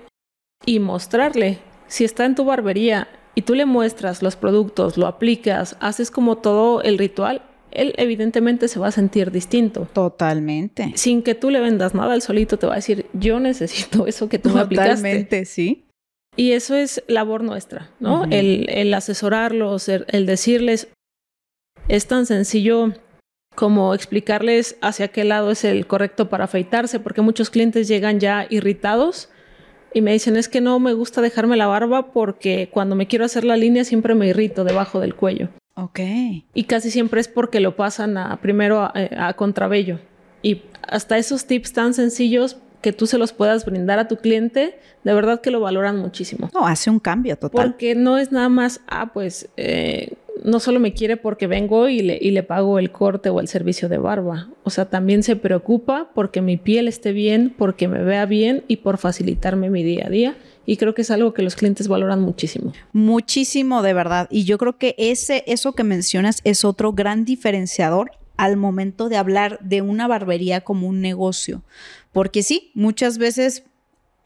[0.66, 1.58] y mostrarle.
[1.86, 6.36] Si está en tu barbería y tú le muestras los productos, lo aplicas, haces como
[6.36, 9.88] todo el ritual, él evidentemente se va a sentir distinto.
[9.92, 10.92] Totalmente.
[10.96, 14.28] Sin que tú le vendas nada, él solito te va a decir, yo necesito eso
[14.28, 14.94] que tú me aplicaste.
[14.94, 15.84] Totalmente, sí.
[16.36, 18.24] Y eso es labor nuestra, ¿no?
[18.30, 20.86] el, el, asesorarlos, el, decirles,
[21.88, 22.92] es tan sencillo
[23.54, 28.46] como explicarles hacia qué lado es el correcto para afeitarse, porque muchos clientes llegan ya
[28.50, 29.30] irritados
[29.92, 33.24] y me dicen, es que no me gusta dejarme la barba porque cuando me quiero
[33.24, 35.48] hacer la línea siempre me irrito debajo del cuello.
[35.74, 36.00] Ok.
[36.54, 39.98] Y casi siempre es porque lo pasan a, primero a, eh, a contrabello.
[40.42, 44.78] Y hasta esos tips tan sencillos que tú se los puedas brindar a tu cliente,
[45.02, 46.48] de verdad que lo valoran muchísimo.
[46.54, 47.64] No, hace un cambio total.
[47.64, 50.12] Porque no es nada más, ah, pues eh,
[50.44, 53.48] no solo me quiere porque vengo y le, y le pago el corte o el
[53.48, 54.48] servicio de barba.
[54.64, 58.76] O sea, también se preocupa porque mi piel esté bien, porque me vea bien y
[58.76, 60.36] por facilitarme mi día a día
[60.68, 62.74] y creo que es algo que los clientes valoran muchísimo.
[62.92, 64.28] Muchísimo, de verdad.
[64.30, 69.16] Y yo creo que ese, eso que mencionas es otro gran diferenciador al momento de
[69.16, 71.62] hablar de una barbería como un negocio.
[72.12, 73.64] Porque sí, muchas veces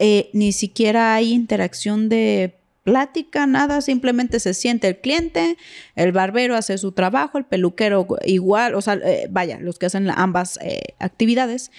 [0.01, 5.57] eh, ni siquiera hay interacción de plática, nada, simplemente se siente el cliente,
[5.95, 10.11] el barbero hace su trabajo, el peluquero igual, o sea, eh, vaya, los que hacen
[10.11, 11.71] ambas eh, actividades.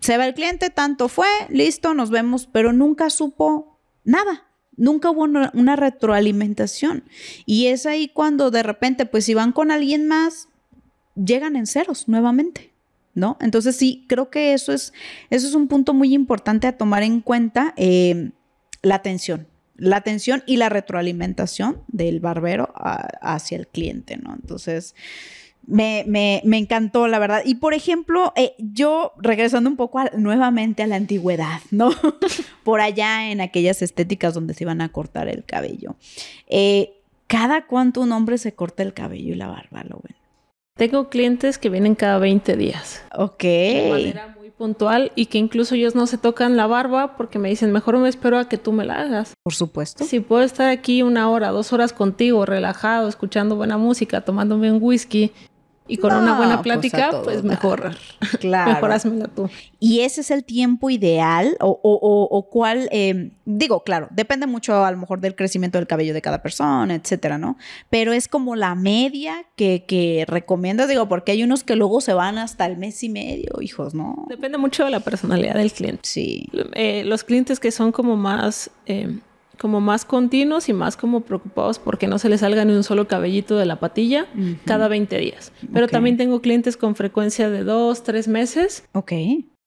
[0.00, 4.48] Se va el cliente, tanto fue, listo, nos vemos, pero nunca supo nada.
[4.76, 7.04] Nunca hubo una, retroalimentación.
[7.44, 10.48] Y es ahí cuando de repente, pues si van con alguien más,
[11.14, 12.72] llegan en ceros nuevamente.
[13.14, 13.36] ¿No?
[13.42, 14.94] Entonces sí, creo que eso es,
[15.28, 18.30] eso es un punto muy importante a tomar en cuenta, eh,
[18.80, 19.46] la atención,
[19.82, 24.32] la atención y la retroalimentación del barbero hacia el cliente, ¿no?
[24.32, 24.94] Entonces,
[25.66, 27.42] me, me, me, encantó, la verdad.
[27.44, 31.90] Y por ejemplo, eh, yo regresando un poco nuevamente a la antigüedad, ¿no?
[32.62, 35.96] por allá en aquellas estéticas donde se iban a cortar el cabello.
[36.46, 40.16] Eh, ¿Cada cuánto un hombre se corta el cabello y la barba, lo ven?
[40.76, 43.02] Tengo clientes que vienen cada 20 días.
[43.16, 43.42] Ok.
[43.42, 47.48] De manera muy puntual y que incluso ellos no se tocan la barba porque me
[47.48, 49.34] dicen, mejor me espero a que tú me la hagas.
[49.42, 50.04] Por supuesto.
[50.04, 54.78] Si puedo estar aquí una hora, dos horas contigo, relajado, escuchando buena música, tomándome un
[54.80, 55.32] whisky
[55.88, 57.96] y con una buena pues, plática, pues, mejor.
[58.40, 58.86] Claro.
[58.86, 59.50] Mejor tú.
[59.80, 64.84] Y ese es el tiempo ideal o, o, o, cuál, em, digo, claro, depende mucho
[64.84, 67.56] a lo mejor del crecimiento del cabello de cada persona, etcétera, ¿no?
[67.90, 72.14] Pero es como la media que, que recomiendas, digo, porque hay unos que luego se
[72.14, 74.26] van hasta el mes y medio, hijos, ¿no?
[74.28, 76.00] Depende mucho de la personalidad del cliente.
[76.04, 76.48] Sí.
[76.74, 78.70] Eh, los clientes que son como más...
[78.86, 79.18] Eh,
[79.62, 83.06] como más continuos y más como preocupados porque no se les salga ni un solo
[83.06, 84.26] cabellito de la patilla
[84.64, 85.52] cada 20 días.
[85.72, 88.84] Pero también tengo clientes con frecuencia de dos, tres meses.
[88.92, 89.12] Ok.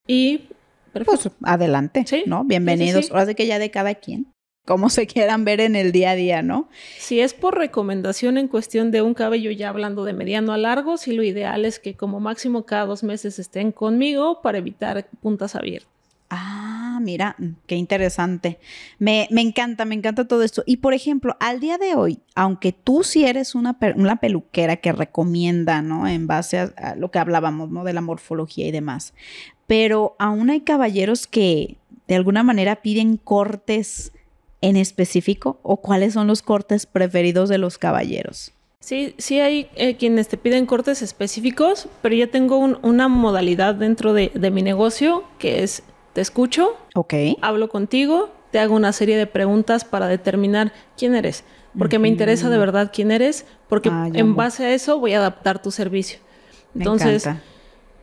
[0.05, 0.49] Y...
[0.91, 2.23] Pues adelante, sí.
[2.25, 2.43] ¿no?
[2.43, 3.09] Bienvenidos.
[3.09, 4.27] Ahora de que ya de cada quien
[4.65, 6.67] como se quieran ver en el día a día, ¿no?
[6.97, 10.97] Si es por recomendación en cuestión de un cabello ya hablando de mediano a largo,
[10.97, 15.55] sí lo ideal es que como máximo cada dos meses estén conmigo para evitar puntas
[15.55, 15.87] abiertas.
[16.31, 18.59] Ah, mira, mm, qué interesante.
[18.99, 20.63] Me, encanta, me encanta todo esto.
[20.65, 24.91] Y por ejemplo, al día de hoy, aunque tú sí eres una, una peluquera que
[24.91, 26.07] recomienda, ¿no?
[26.07, 27.83] En base a, lo que hablábamos, ¿no?
[27.83, 29.13] De la morfología y demás.
[29.67, 31.77] Pero aún hay caballeros que
[32.07, 34.11] de alguna manera piden cortes
[34.61, 38.51] en específico o cuáles son los cortes preferidos de los caballeros.
[38.85, 44.13] Sí, sí hay eh, quienes te piden cortes específicos, pero yo tengo una modalidad dentro
[44.13, 45.81] de, de mi negocio que es
[46.15, 47.35] te escucho, okay.
[47.41, 51.43] hablo contigo, te hago una serie de preguntas para determinar quién eres,
[51.77, 55.61] porque me interesa de verdad quién eres, porque en base a eso voy a adaptar
[55.61, 56.19] tu servicio.
[56.73, 57.27] Entonces,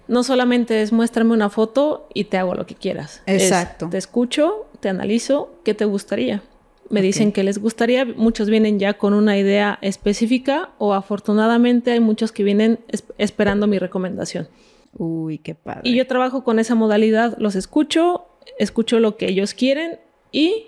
[0.08, 3.22] no solamente es muéstrame una foto y te hago lo que quieras.
[3.24, 3.88] Exacto.
[3.88, 6.42] te escucho, te analizo, ¿qué te gustaría?
[6.90, 12.00] Me dicen que les gustaría, muchos vienen ya con una idea específica o afortunadamente hay
[12.00, 12.78] muchos que vienen
[13.16, 14.48] esperando mi recomendación.
[14.94, 15.82] Uy, qué padre.
[15.84, 18.26] Y yo trabajo con esa modalidad, los escucho,
[18.58, 19.98] escucho lo que ellos quieren
[20.30, 20.66] y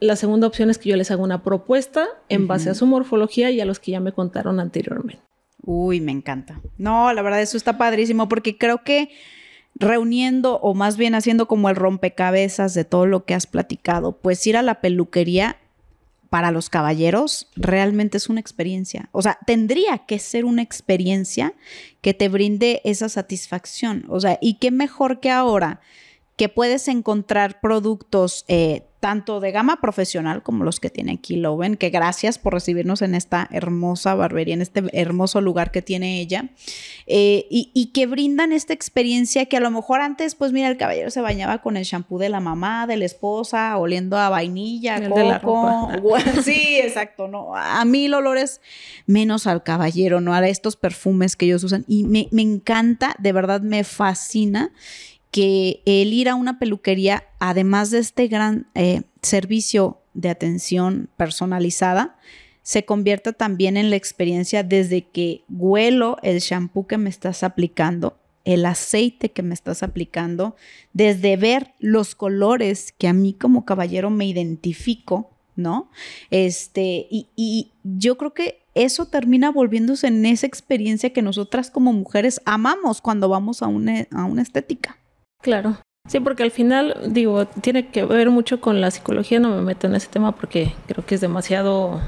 [0.00, 3.50] la segunda opción es que yo les hago una propuesta en base a su morfología
[3.50, 5.22] y a los que ya me contaron anteriormente.
[5.62, 6.60] Uy, me encanta.
[6.78, 9.10] No, la verdad eso está padrísimo porque creo que
[9.74, 14.46] reuniendo o más bien haciendo como el rompecabezas de todo lo que has platicado, pues
[14.46, 15.58] ir a la peluquería
[16.30, 19.08] para los caballeros realmente es una experiencia.
[19.10, 21.54] O sea, tendría que ser una experiencia
[22.00, 24.06] que te brinde esa satisfacción.
[24.08, 25.80] O sea, y qué mejor que ahora
[26.36, 31.76] que puedes encontrar productos eh, tanto de gama profesional como los que tiene aquí Loven,
[31.76, 36.50] que gracias por recibirnos en esta hermosa barbería, en este hermoso lugar que tiene ella,
[37.06, 41.10] eh, y, que brindan esta experiencia que a lo mejor antes, pues mira, el caballero
[41.10, 45.18] se bañaba con el shampoo de la mamá, de la esposa, oliendo a vainilla, coco.
[45.18, 45.88] De la ropa.
[46.44, 47.56] Sí, exacto, no.
[47.56, 48.60] A mí el olor es
[49.06, 53.32] menos al caballero, no a estos perfumes que ellos usan, y me, me encanta, de
[53.32, 54.72] verdad me fascina
[55.30, 62.16] que el ir a una peluquería, además de este gran eh, servicio de atención personalizada,
[62.62, 68.18] se convierta también en la experiencia desde que huelo el shampoo que me estás aplicando,
[68.44, 70.56] el aceite que me estás aplicando,
[70.92, 75.90] desde ver los colores que a mí como caballero me identifico, ¿no?
[76.30, 81.92] Este, y, y yo creo que eso termina volviéndose en esa experiencia que nosotras como
[81.92, 84.99] mujeres amamos cuando vamos a una, a una estética.
[85.40, 85.78] Claro.
[86.08, 89.86] Sí, porque al final, digo, tiene que ver mucho con la psicología, no me meto
[89.86, 92.00] en ese tema porque creo que es demasiado...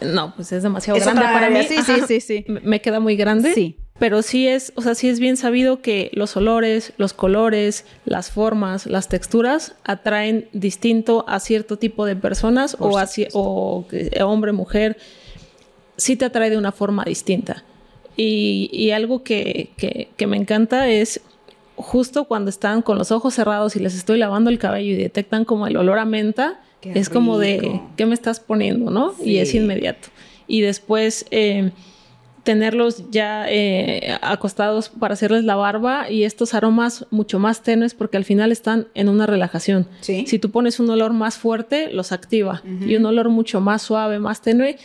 [0.00, 1.62] No, pues es demasiado grande para mí.
[1.62, 2.44] Sí, sí, sí, sí.
[2.48, 3.54] Me queda muy grande.
[3.54, 3.78] Sí.
[3.98, 8.30] Pero sí es, o sea, sí es bien sabido que los olores, los colores, las
[8.30, 13.86] formas, las texturas atraen distinto a cierto tipo de personas o, a, o
[14.24, 14.98] hombre, mujer.
[15.96, 17.64] Sí te atrae de una forma distinta.
[18.18, 19.70] Y, algo que,
[20.16, 21.22] que me encanta es
[21.76, 25.44] justo cuando están con los ojos cerrados y les estoy lavando el cabello y detectan
[25.44, 28.90] como el olor a menta, es como de, ¿qué me estás poniendo?
[28.90, 29.12] ¿No?
[29.22, 30.08] Y es inmediato.
[30.46, 31.72] Y después eh,
[32.44, 38.16] tenerlos ya eh, acostados para hacerles la barba y estos aromas mucho más tenues porque
[38.16, 39.88] al final están en una relajación.
[40.00, 42.62] Si tú pones un olor más fuerte, los activa.
[42.86, 44.76] Y un olor mucho más suave, más tenue.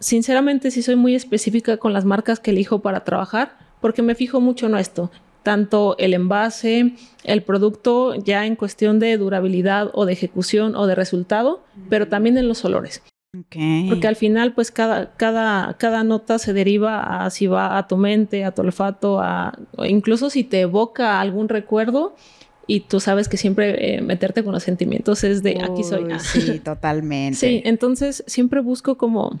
[0.00, 4.40] Sinceramente, sí soy muy específica con las marcas que elijo para trabajar porque me fijo
[4.40, 5.10] mucho en esto
[5.42, 10.94] tanto el envase, el producto ya en cuestión de durabilidad o de ejecución o de
[10.94, 13.02] resultado, pero también en los olores.
[13.88, 17.96] Porque al final, pues cada, cada, cada nota se deriva a si va a tu
[17.96, 22.14] mente, a tu olfato, a, incluso si te evoca algún recuerdo
[22.66, 26.06] y tú sabes que siempre eh, meterte con los sentimientos es de aquí soy.
[26.18, 27.38] sí, totalmente.
[27.38, 29.38] Sí, entonces siempre busco como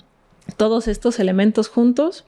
[0.56, 2.24] todos estos elementos juntos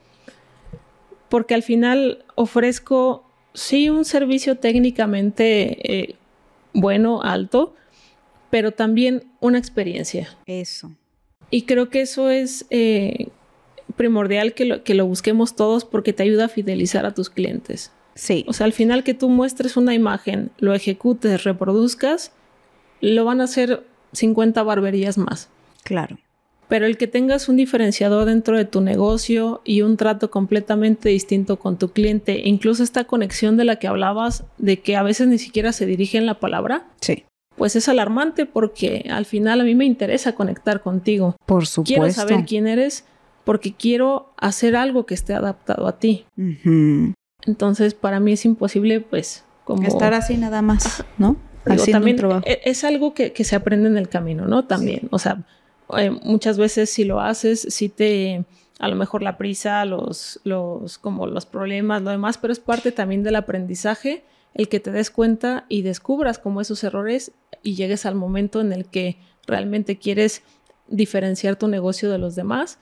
[1.30, 3.24] porque al final ofrezco
[3.54, 6.16] sí un servicio técnicamente eh,
[6.72, 7.74] bueno, alto,
[8.50, 10.36] pero también una experiencia.
[10.46, 10.92] Eso.
[11.50, 13.28] Y creo que eso es eh,
[13.96, 17.92] primordial que lo, que lo busquemos todos porque te ayuda a fidelizar a tus clientes.
[18.16, 18.44] Sí.
[18.48, 22.32] O sea, al final que tú muestres una imagen, lo ejecutes, reproduzcas,
[23.00, 25.48] lo van a hacer 50 barberías más.
[25.82, 26.18] Claro
[26.68, 31.58] pero el que tengas un diferenciador dentro de tu negocio y un trato completamente distinto
[31.58, 35.38] con tu cliente, incluso esta conexión de la que hablabas, de que a veces ni
[35.38, 36.86] siquiera se dirigen la palabra.
[37.00, 37.24] Sí.
[37.56, 41.36] Pues es alarmante porque al final a mí me interesa conectar contigo.
[41.46, 42.00] Por supuesto.
[42.00, 43.04] Quiero saber quién eres
[43.44, 46.26] porque quiero hacer algo que esté adaptado a ti.
[47.46, 49.86] Entonces, para mí es imposible, pues, como...
[49.86, 51.36] Estar así nada más, ¿no?
[51.90, 54.64] también e, es algo que, se aprende en el camino, ¿no?
[54.64, 55.44] También, o sea,
[55.96, 58.44] eh, muchas veces si lo haces, si te
[58.78, 62.92] a lo mejor la prisa, los, los, como los problemas, lo demás, pero es parte
[62.92, 64.24] también del aprendizaje
[64.54, 67.32] el que te des cuenta y descubras como esos errores
[67.62, 70.42] y llegues al momento en el que realmente quieres
[70.88, 72.78] diferenciar tu negocio de los demás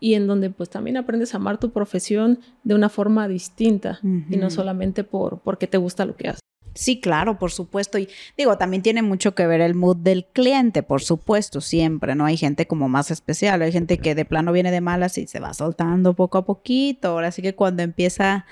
[0.00, 4.36] y en donde pues también aprendes a amar tu profesión de una forma distinta y
[4.36, 6.40] no solamente por porque te gusta lo que haces.
[6.80, 7.98] Sí, claro, por supuesto.
[7.98, 8.08] Y
[8.38, 12.24] digo, también tiene mucho que ver el mood del cliente, por supuesto, siempre, ¿no?
[12.24, 15.40] Hay gente como más especial, hay gente que de plano viene de malas y se
[15.40, 17.08] va soltando poco a poquito.
[17.08, 18.46] Ahora sí que cuando empieza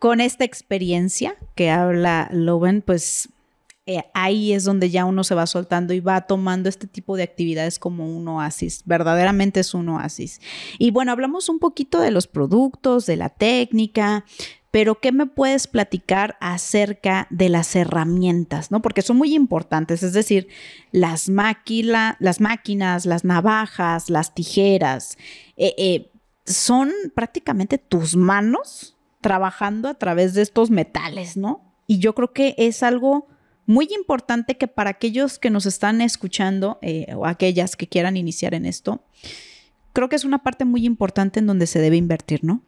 [0.00, 3.28] con esta experiencia que habla Loven, pues
[3.86, 7.22] eh, ahí es donde ya uno se va soltando y va tomando este tipo de
[7.22, 8.82] actividades como un oasis.
[8.84, 10.40] Verdaderamente es un oasis.
[10.80, 14.24] Y bueno, hablamos un poquito de los productos, de la técnica,
[14.70, 18.70] pero ¿qué me puedes platicar acerca de las herramientas?
[18.70, 18.82] ¿no?
[18.82, 20.48] Porque son muy importantes, es decir,
[20.92, 25.18] las, las máquinas, las navajas, las tijeras,
[25.56, 26.10] eh, eh,
[26.46, 31.74] son prácticamente tus manos trabajando a través de estos metales, ¿no?
[31.86, 33.26] Y yo creo que es algo
[33.66, 38.54] muy importante que para aquellos que nos están escuchando eh, o aquellas que quieran iniciar
[38.54, 39.04] en esto,
[39.92, 42.62] creo que es una parte muy importante en donde se debe invertir, ¿no?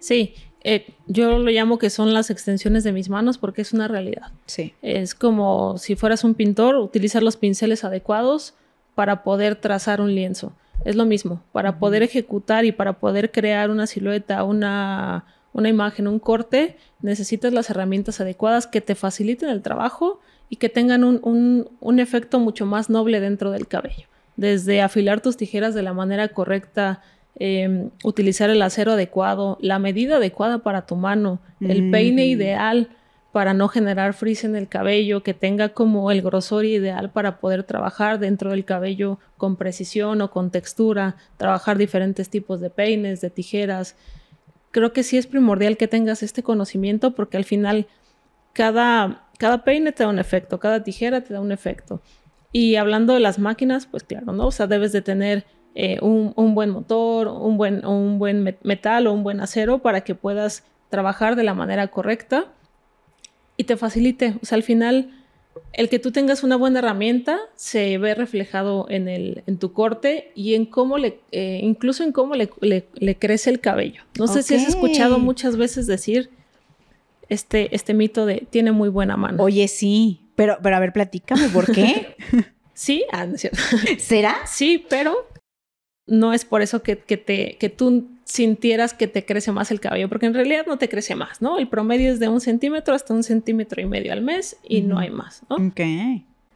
[0.00, 0.34] Sí,
[0.64, 4.32] eh, yo lo llamo que son las extensiones de mis manos porque es una realidad.
[4.46, 4.74] Sí.
[4.82, 8.54] Es como si fueras un pintor, utilizar los pinceles adecuados
[8.94, 10.52] para poder trazar un lienzo.
[10.84, 16.06] Es lo mismo, para poder ejecutar y para poder crear una silueta, una, una imagen,
[16.06, 21.68] un corte, necesitas las herramientas adecuadas que te faciliten el trabajo y que tengan un,
[21.80, 24.06] un, efecto mucho más noble dentro del cabello.
[24.36, 27.02] Desde afilar tus tijeras de la manera correcta,
[27.38, 32.88] em, utilizar el acero adecuado, la medida adecuada para tu mano, el peine ideal
[33.32, 37.62] para no generar frizz en el cabello, que tenga como el grosor ideal para poder
[37.62, 43.30] trabajar dentro del cabello con precisión o con textura, trabajar diferentes tipos de peines, de
[43.30, 43.96] tijeras.
[44.70, 47.86] Creo que sí es primordial que tengas este conocimiento porque al final
[48.54, 52.00] cada, cada peine te da un efecto, cada tijera te da un efecto.
[52.50, 54.46] Y hablando de las máquinas, pues claro, ¿no?
[54.46, 59.06] O sea, debes de tener eh, un, un, buen motor, un buen, un buen metal
[59.06, 62.46] o un buen acero para que puedas trabajar de la manera correcta
[63.56, 64.36] y te facilite.
[64.42, 65.10] O sea, al final,
[65.72, 70.32] el que tú tengas una buena herramienta se ve reflejado en, el, en tu corte
[70.34, 74.02] y en cómo le, eh, incluso en cómo le, crece el cabello.
[74.18, 76.30] No sé si has escuchado muchas veces decir
[77.28, 79.42] este, este mito de tiene muy buena mano.
[79.42, 82.16] Oye, sí, pero, pero a ver, platícame, ¿por qué?
[82.74, 83.58] sí, ah, no es cierto.
[83.98, 84.36] ¿Será?
[84.46, 85.28] Sí, pero
[86.08, 90.08] no es por eso que, te, que tú sintieras que te crece más el cabello,
[90.08, 91.58] porque en realidad no te crece más, ¿no?
[91.58, 94.98] El promedio es de un centímetro hasta un centímetro y medio al mes y no
[94.98, 95.56] hay más, ¿no?
[95.56, 95.80] Ok.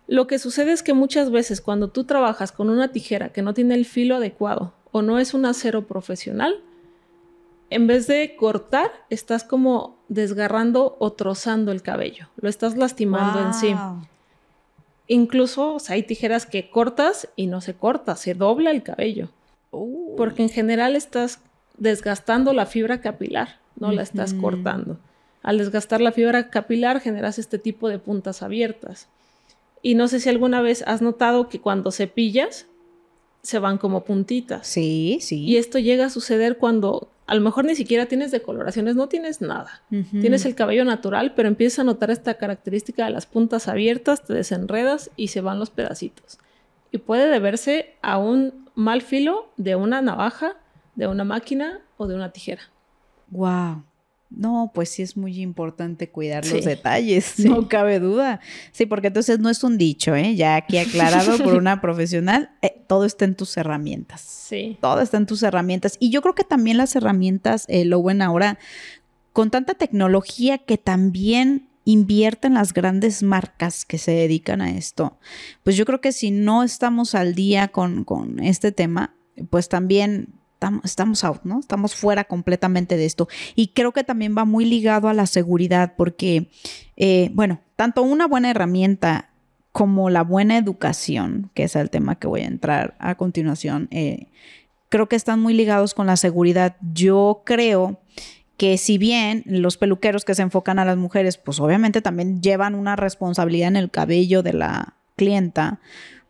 [0.08, 3.54] Lo que sucede es que muchas veces cuando tú trabajas con una tijera que no
[3.54, 6.60] tiene el filo adecuado o no es un acero profesional,
[7.70, 13.54] en vez de cortar, estás como desgarrando o trozando el cabello, lo estás lastimando en
[13.54, 13.74] sí.
[15.08, 19.30] Incluso hay tijeras que cortas y no se corta, se dobla el cabello.
[20.16, 21.40] Porque en general estás
[21.78, 24.98] desgastando la fibra capilar, no la estás cortando.
[25.42, 29.08] Al desgastar la fibra capilar generas este tipo de puntas abiertas.
[29.82, 32.66] Y no sé si alguna vez has notado que cuando cepillas
[33.42, 34.66] se van como puntitas.
[34.66, 35.42] Sí, sí.
[35.44, 39.40] Y esto llega a suceder cuando a lo mejor ni siquiera tienes decoloraciones, no tienes
[39.40, 39.82] nada.
[39.88, 44.34] Tienes el cabello natural, pero empiezas a notar esta característica de las puntas abiertas, te
[44.34, 46.38] desenredas y se van los pedacitos.
[46.90, 50.56] Y puede deberse a un mal filo de una navaja,
[50.94, 52.62] de una máquina o de una tijera.
[53.30, 53.84] Wow.
[54.34, 58.40] No, pues sí es muy importante cuidar los detalles, no cabe duda.
[58.70, 60.34] Sí, porque entonces no es un dicho, ¿eh?
[60.34, 64.22] Ya aquí aclarado por una profesional, eh, todo está en tus herramientas.
[64.22, 64.78] Sí.
[64.80, 65.96] Todo está en tus herramientas.
[65.98, 68.58] Y yo creo que también las herramientas, eh, lo bueno ahora,
[69.34, 75.18] con tanta tecnología que también invierten las grandes marcas que se dedican a esto,
[75.62, 78.06] pues yo creo que si no estamos al día con,
[78.40, 79.14] este tema,
[79.50, 80.34] pues también
[80.84, 81.58] estamos out, ¿no?
[81.58, 83.28] Estamos fuera completamente de esto.
[83.56, 86.50] Y creo que también va muy ligado a la seguridad, porque,
[86.96, 89.30] eh, bueno, tanto una buena herramienta
[89.72, 94.28] como la buena educación, que es el tema que voy a entrar a continuación, eh,
[94.88, 96.76] creo que están muy ligados con la seguridad.
[96.92, 98.00] Yo creo
[98.62, 102.76] que si bien los peluqueros que se enfocan a las mujeres, pues obviamente también llevan
[102.76, 105.80] una responsabilidad en el cabello de la clienta,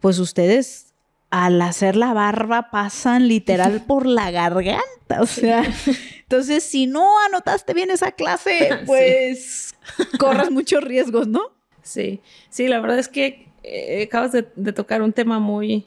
[0.01, 0.95] pues ustedes
[1.29, 5.63] al hacer la barba pasan literal por la garganta, o sea,
[6.23, 9.75] entonces si no anotaste bien esa clase, pues
[10.19, 11.53] corras muchos riesgos, ¿no?
[11.83, 15.87] Sí, sí, la verdad es que eh, acabas de, tocar un tema muy,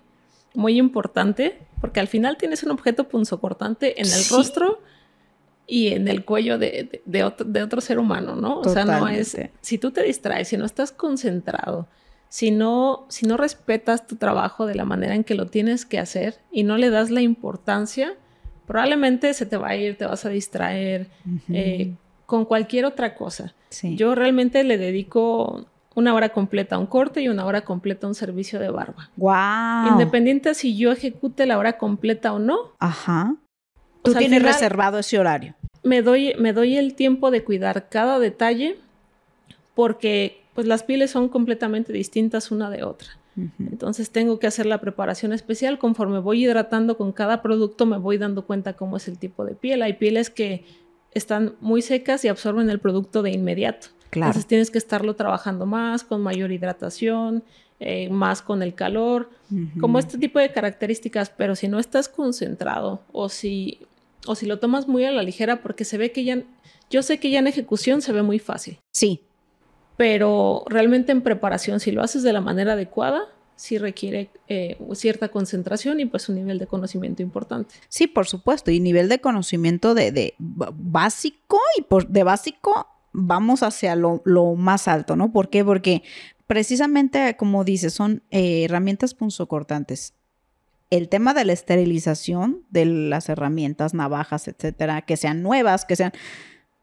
[0.54, 4.80] muy importante, porque al final tienes un objeto punzocortante en el rostro
[5.68, 8.60] y en el cuello de, de, otro, ser humano, ¿no?
[8.60, 11.88] O sea, no es, si tú te distraes, si no estás concentrado,
[12.30, 16.00] si no, si no respetas tu trabajo de la manera en que lo tienes que
[16.00, 18.14] hacer y no le das la importancia,
[18.68, 21.08] probablemente se te va a ir, te vas a distraer
[21.50, 21.94] eh,
[22.26, 23.54] con cualquier otra cosa.
[23.82, 28.10] Yo realmente le dedico una hora completa a un corte y una hora completa a
[28.10, 29.10] un servicio de barba.
[29.16, 29.94] Wow.
[29.94, 32.58] Independiente si yo ejecute la hora completa o no.
[32.80, 33.36] Ajá.
[34.06, 35.56] Tú tienes reservado ese horario.
[35.84, 38.78] Me doy, me doy el tiempo de cuidar cada detalle
[39.76, 43.10] porque pues las pieles son completamente distintas una de otra.
[43.60, 45.78] Entonces tengo que hacer la preparación especial.
[45.78, 49.56] Conforme voy hidratando con cada producto, me voy dando cuenta cómo es el tipo de
[49.56, 49.82] piel.
[49.82, 50.64] Hay pieles que
[51.12, 53.88] están muy secas y absorben el producto de inmediato.
[54.14, 57.44] Entonces tienes que estarlo trabajando más, con mayor hidratación,
[57.82, 59.30] eh, más con el calor,
[59.82, 61.30] como este tipo de características.
[61.30, 63.82] Pero si no estás concentrado o si
[64.26, 66.44] o si lo tomas muy a la ligera porque se ve que ya,
[66.90, 68.80] yo sé que ya en ejecución se ve muy fácil.
[68.92, 69.22] Sí.
[69.98, 75.30] Pero realmente en preparación, si lo haces de la manera adecuada, sí requiere eh, cierta
[75.30, 77.76] concentración y pues un nivel de conocimiento importante.
[77.88, 83.64] Sí, por supuesto, y nivel de conocimiento de, de básico y por, de básico vamos
[83.64, 85.32] hacia lo, lo, más alto, ¿no?
[85.32, 85.64] ¿Por qué?
[85.64, 86.04] Porque
[86.48, 90.14] precisamente como dices, son eh, herramientas punzocortantes.
[90.90, 96.14] El tema de la esterilización de las herramientas, navajas, etcétera, que sean nuevas, que sean,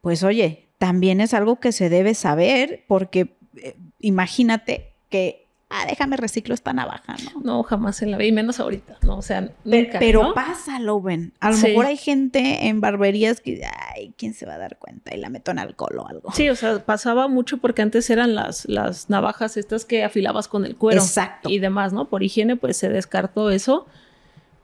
[0.00, 5.41] pues oye, también es algo que se debe saber porque eh, imagínate que
[5.72, 7.40] ah, déjame reciclo esta navaja, ¿no?
[7.40, 9.16] No, jamás en la vida, y menos ahorita, ¿no?
[9.16, 11.32] O sea, nunca, Pero pásalo, ven.
[11.40, 13.62] A lo mejor hay gente en barberías que,
[13.94, 15.14] ay, ¿quién se va a dar cuenta?
[15.14, 16.32] Y la meto en alcohol o algo.
[16.32, 20.66] Sí, o sea, pasaba mucho porque antes eran las, las navajas estas que afilabas con
[20.66, 21.00] el cuero.
[21.00, 21.48] Exacto.
[21.48, 22.08] Y demás, ¿no?
[22.08, 23.86] Por higiene, pues se descartó eso.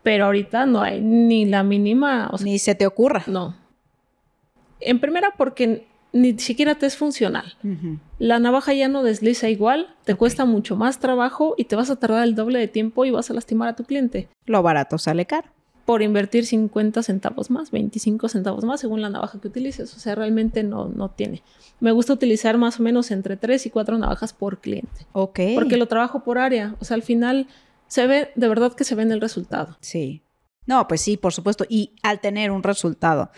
[0.02, 2.30] Pero ahorita no hay ni la mínima.
[2.40, 3.24] ni se te ocurra.
[3.26, 3.56] No.
[4.80, 7.56] En primera, porque ni siquiera te es funcional.
[8.18, 11.96] La navaja ya no desliza igual, te cuesta mucho más trabajo y te vas a
[11.96, 14.28] tardar el doble de tiempo y vas a lastimar a tu cliente.
[14.46, 15.48] Lo barato sale caro.
[15.84, 19.96] Por invertir 50 centavos más, 25 centavos más según la navaja que utilices.
[19.96, 21.42] O sea, realmente no, no tiene.
[21.80, 25.06] Me gusta utilizar más o menos entre 3 y 4 navajas por cliente.
[25.12, 25.40] Ok.
[25.54, 26.74] Porque lo trabajo por área.
[26.80, 27.46] O sea, al final
[27.86, 29.78] se ve, de verdad que se ve en el resultado.
[29.80, 30.22] Sí.
[30.66, 31.64] No, pues sí, por supuesto.
[31.68, 33.30] Y al tener un resultado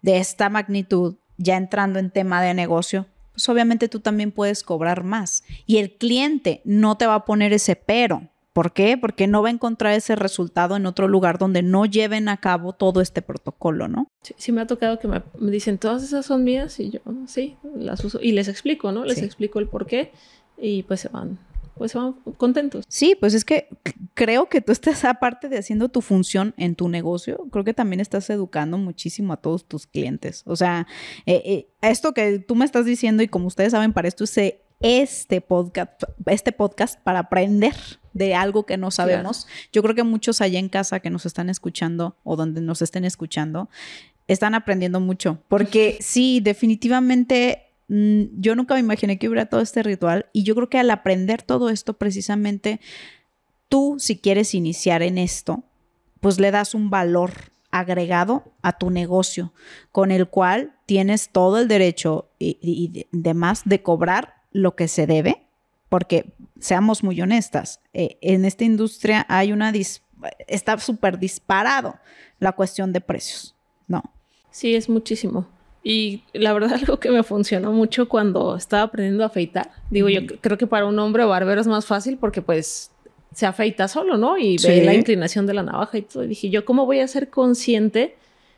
[0.00, 5.04] de esta magnitud, ya entrando en tema de negocio, pues obviamente tú también puedes cobrar
[5.04, 5.44] más.
[5.64, 8.28] Y el cliente no te va a poner ese pero.
[8.52, 8.98] ¿Por qué?
[8.98, 12.72] Porque no va a encontrar ese resultado en otro lugar donde no lleven a cabo
[12.72, 14.08] todo este protocolo, ¿no?
[14.36, 18.04] Sí, me ha tocado que me, dicen, todas esas son mías y yo, sí, las
[18.04, 18.18] uso.
[18.20, 19.04] Y les explico, ¿no?
[19.04, 20.10] Les explico el por qué
[20.56, 21.38] y pues se van
[21.78, 22.84] pues van contentos.
[22.88, 23.68] Sí, pues es que
[24.14, 28.00] creo que tú estás aparte de haciendo tu función en tu negocio, creo que también
[28.00, 30.42] estás educando muchísimo a todos tus clientes.
[30.46, 30.86] O sea,
[31.26, 34.60] eh, eh, esto que tú me estás diciendo y como ustedes saben, para esto hice
[34.80, 37.74] este podcast, este podcast para aprender
[38.12, 39.46] de algo que no sabemos.
[39.72, 43.04] Yo creo que muchos allá en casa que nos están escuchando o donde nos estén
[43.04, 43.68] escuchando,
[44.26, 50.26] están aprendiendo mucho, porque sí, definitivamente yo nunca me imaginé que hubiera todo este ritual
[50.32, 52.80] y yo creo que al aprender todo esto precisamente,
[53.68, 55.64] tú si quieres iniciar en esto,
[56.20, 57.32] pues le das un valor
[57.70, 59.52] agregado a tu negocio,
[59.92, 65.46] con el cual tienes todo el derecho y, demás de cobrar lo que se debe,
[65.88, 69.72] porque seamos muy honestas, eh, en esta industria hay una,
[70.46, 71.96] está súper disparado
[72.38, 73.54] la cuestión de precios,
[73.86, 74.02] ¿no?
[74.50, 75.46] Sí, es muchísimo.
[75.88, 79.70] Y la verdad algo que me funcionó mucho cuando estaba aprendiendo a afeitar.
[79.88, 82.90] Digo, yo creo que para un hombre barbero es más fácil porque pues
[83.34, 84.36] se afeita solo, ¿no?
[84.36, 86.24] Y ve la inclinación de la navaja y todo.
[86.24, 88.16] Y dije, ¿yo cómo voy a ser consciente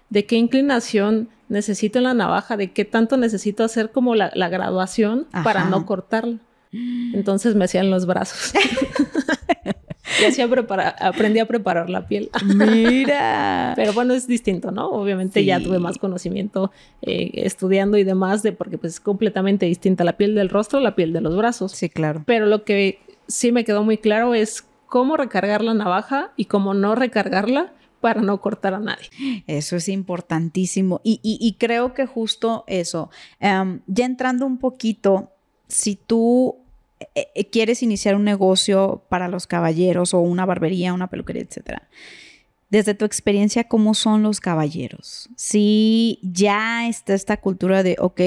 [0.09, 5.29] de qué inclinación necesito en la navaja, de qué tanto necesito hacer como la, graduación
[5.45, 6.39] para no cortarla?
[6.73, 8.55] Entonces me hacían los brazos.
[10.21, 12.31] y así aprendí a preparar la piel.
[12.45, 13.73] Mira.
[13.77, 14.89] Pero bueno, es distinto, ¿no?
[14.91, 16.71] Obviamente ya tuve más conocimiento
[17.03, 20.95] eh, estudiando y demás de porque pues es completamente distinta la piel del rostro, la
[20.95, 21.73] piel de los brazos.
[21.73, 22.23] Sí, claro.
[22.27, 22.99] Pero lo que
[23.29, 28.23] sí me quedó muy claro es cómo recargar la navaja y cómo no recargarla para
[28.23, 29.09] no cortar a nadie.
[29.47, 31.01] Eso es importantísimo.
[31.05, 35.31] Y, creo que justo eso, em, ya entrando un poquito,
[35.69, 36.57] si tú
[37.15, 41.89] eh, eh, quieres iniciar un negocio para los caballeros o una barbería, una peluquería, etcétera.
[42.69, 45.29] Desde tu experiencia, ¿cómo son los caballeros?
[45.35, 48.21] Si ya está esta cultura de, ok,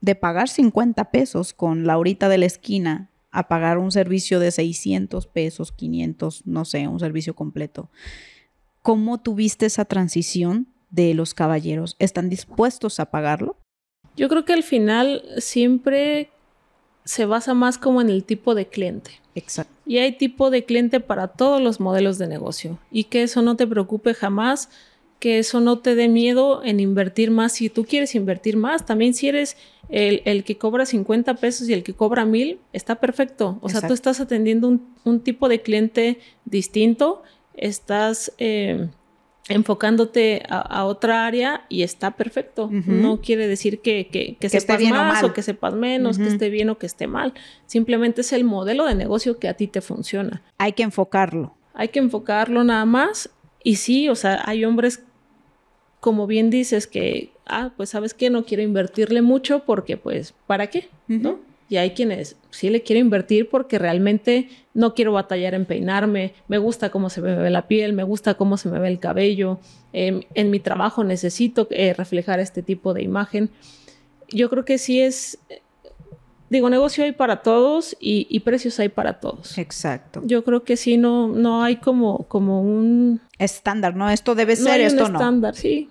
[0.00, 5.26] de pagar 50 pesos con Laurita de la esquina a pagar un servicio de 600
[5.26, 7.90] pesos, 500, no sé, un servicio completo.
[8.82, 11.96] ¿Cómo tuviste esa transición de los caballeros?
[11.98, 13.56] ¿Están dispuestos a pagarlo?
[14.16, 16.30] Yo creo que al final siempre
[17.04, 19.12] se basa más como en el tipo de cliente.
[19.34, 19.72] Exacto.
[19.86, 22.78] Y hay tipo de cliente para todos los modelos de negocio.
[22.90, 24.68] Y que eso no te preocupe jamás,
[25.18, 27.52] que eso no te dé miedo en invertir más.
[27.52, 29.56] Si tú quieres invertir más, también si eres
[29.88, 33.58] el, que cobra 50 pesos y el que cobra mil, está perfecto.
[33.60, 37.22] O sea, tú estás atendiendo un, tipo de cliente distinto,
[37.54, 38.32] estás...
[38.38, 38.88] Eh,
[39.48, 42.70] enfocándote a, otra área y está perfecto.
[42.70, 46.78] No quiere decir que, que, sepas más o, que sepas menos, que esté bien o
[46.78, 47.34] que esté mal.
[47.66, 50.42] Simplemente es el modelo de negocio que a ti te funciona.
[50.58, 51.54] Hay que enfocarlo.
[51.74, 53.30] Hay que enfocarlo nada más.
[53.64, 55.02] Y sí, o sea, hay hombres,
[56.00, 60.68] como bien dices, que, ah, pues sabes que no quiero invertirle mucho porque, pues, ¿para
[60.68, 60.88] qué?
[61.08, 61.38] ¿No?
[61.72, 66.58] Y hay quienes sí le quiero invertir porque realmente no quiero batallar en peinarme, me
[66.58, 69.58] gusta cómo se me ve la piel, me gusta cómo se me ve el cabello,
[69.94, 73.48] em, en mi trabajo necesito eh, reflejar este tipo de imagen.
[74.28, 75.38] Yo creo que sí es,
[76.50, 79.56] digo, negocio hay para todos y, precios hay para todos.
[79.56, 80.20] Exacto.
[80.26, 83.22] Yo creo que sí, no, no hay como, como un...
[83.38, 84.10] Estándar, ¿no?
[84.10, 85.18] Esto debe ser, esto no.
[85.18, 85.88] Estándar, sí.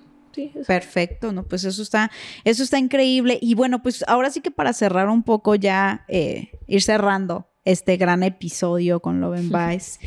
[0.68, 1.44] Perfecto, ¿no?
[1.44, 2.12] Pues eso está,
[2.44, 3.38] eso está increíble.
[3.42, 7.98] Y bueno, pues ahora sí que para cerrar un poco ya, eh, ir cerrando este
[7.98, 10.00] gran episodio con Love and Vice.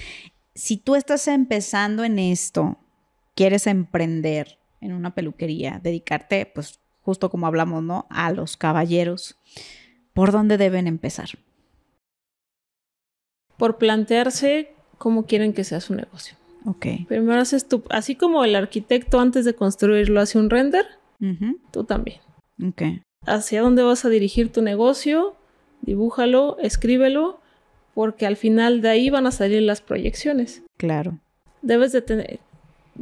[0.55, 2.79] si tú estás empezando en esto,
[3.35, 8.07] quieres emprender en una peluquería, dedicarte, pues justo como hablamos, ¿no?
[8.11, 9.37] A los caballeros,
[10.13, 11.31] ¿por dónde deben empezar?
[13.57, 16.37] Por plantearse cómo quieren que sea su negocio.
[16.65, 16.87] Ok.
[17.09, 20.87] Primero haces tu, así como el arquitecto antes de construirlo hace un render,
[21.71, 22.21] tú también.
[22.67, 22.83] Ok.
[23.27, 25.35] Hacia dónde vas a dirigir tu negocio,
[25.83, 27.41] dibújalo, escríbelo,
[27.95, 30.63] porque al final de ahí van a salir las proyecciones.
[30.77, 31.19] Claro.
[31.63, 32.41] Debes de tener,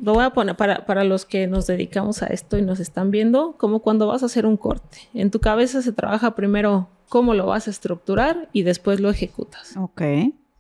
[0.01, 3.11] lo voy a poner para, para, los que nos dedicamos a esto y nos están
[3.11, 4.99] viendo, como cuando vas a hacer un corte.
[5.15, 9.77] En tu cabeza se trabaja primero cómo lo vas a estructurar y después lo ejecutas.
[9.77, 10.03] Ok.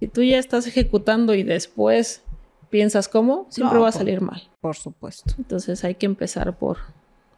[0.00, 2.22] Si tú ya estás ejecutando y después
[2.72, 4.50] piensas cómo, siempre va a salir mal.
[4.60, 5.34] Por supuesto.
[5.38, 6.78] Entonces hay que empezar por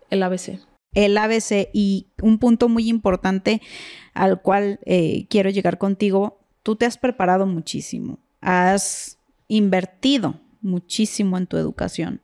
[0.08, 0.60] el ABC.
[0.94, 3.60] El ABC y un punto muy importante
[4.14, 9.18] al cual eh, quiero llegar contigo, tú te has preparado muchísimo, has
[9.48, 12.20] invertido muchísimo en tu educación.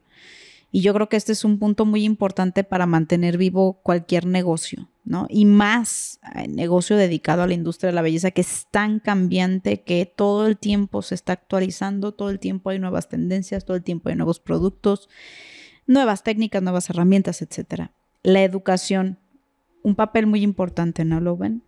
[0.70, 4.88] Y yo creo que este es un punto muy importante para mantener vivo cualquier negocio,
[5.04, 5.26] ¿no?
[5.28, 9.00] Y más el eh, negocio dedicado a la industria de la belleza que es tan
[9.00, 13.76] cambiante que todo el tiempo se está actualizando, todo el tiempo hay nuevas tendencias, todo
[13.76, 15.08] el tiempo hay nuevos productos,
[15.86, 17.92] nuevas técnicas, nuevas herramientas, etcétera.
[18.22, 19.18] La educación,
[19.82, 21.62] un papel muy importante, ¿no lo ven?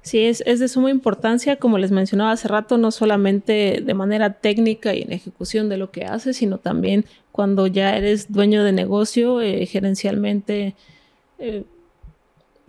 [0.00, 4.34] Sí, es, es, de suma importancia, como les mencionaba hace rato, no solamente de manera
[4.34, 8.72] técnica y en ejecución de lo que haces, sino también cuando ya eres dueño de
[8.72, 10.74] negocio, eh, gerencialmente,
[11.38, 11.64] eh,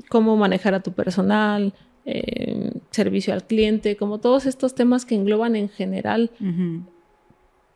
[0.08, 1.74] cómo manejar a tu personal,
[2.06, 6.32] eh, servicio al cliente, como todos estos temas que engloban en general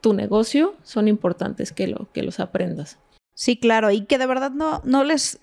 [0.01, 2.99] tu negocio, son importantes que, lo, que los aprendas.
[3.33, 5.39] Sí, claro, y que de verdad no, no les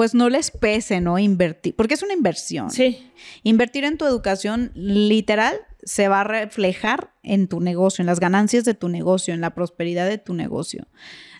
[0.00, 1.18] pues no les pese, ¿no?
[1.18, 2.70] Invertir, porque es una inversión.
[2.70, 3.10] Sí.
[3.42, 8.64] Invertir en tu educación literal se va a reflejar en tu negocio, en las ganancias
[8.64, 10.86] de tu negocio, en la prosperidad de tu negocio.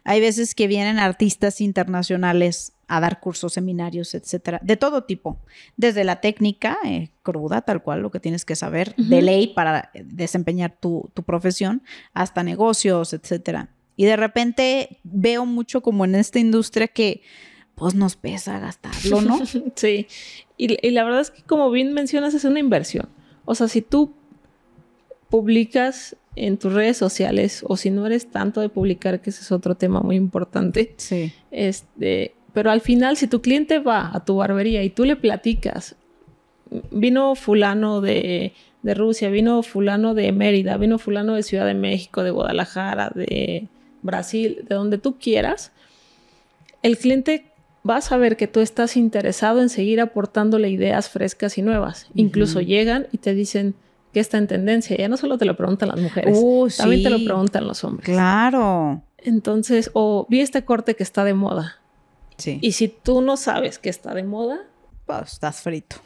[0.04, 5.38] Hay veces que vienen artistas internacionales a dar cursos, seminarios, etcétera, de todo tipo,
[5.76, 9.92] desde la técnica eh, cruda, tal cual, lo que tienes que saber de ley para
[9.94, 11.82] desempeñar tu, tu profesión,
[12.12, 13.70] hasta negocios, etcétera.
[13.94, 17.22] Y de repente veo mucho como en esta industria que
[17.76, 19.38] pues nos pesa gastarlo, ¿no?
[19.76, 20.08] sí,
[20.56, 23.08] y, la verdad es que como bien mencionas, es una inversión.
[23.44, 24.12] O sea, si tú
[25.28, 29.52] publicas en tus redes sociales o si no eres tanto de publicar, que ese es
[29.52, 30.94] otro tema muy importante.
[30.96, 31.32] Sí.
[31.52, 35.96] Este, pero al final, si tu cliente va a tu barbería y tú le platicas,
[36.90, 42.22] vino fulano de, de Rusia, vino fulano de Mérida, vino fulano de Ciudad de México,
[42.22, 43.68] de Guadalajara, de
[44.02, 45.72] Brasil, de donde tú quieras,
[46.82, 47.44] el cliente
[47.82, 52.08] vas a ver que tú estás interesado en seguir aportándole ideas frescas y nuevas.
[52.14, 53.74] Incluso llegan y te dicen
[54.12, 54.96] que está en tendencia.
[54.96, 58.04] Ya no solo te lo preguntan las mujeres, uh, también te lo preguntan los hombres.
[58.04, 59.02] Claro.
[59.18, 61.76] Entonces, o vi este corte que está de moda.
[62.40, 62.58] Sí.
[62.60, 64.66] Y si tú no sabes que está de moda,
[65.06, 65.96] pues estás frito.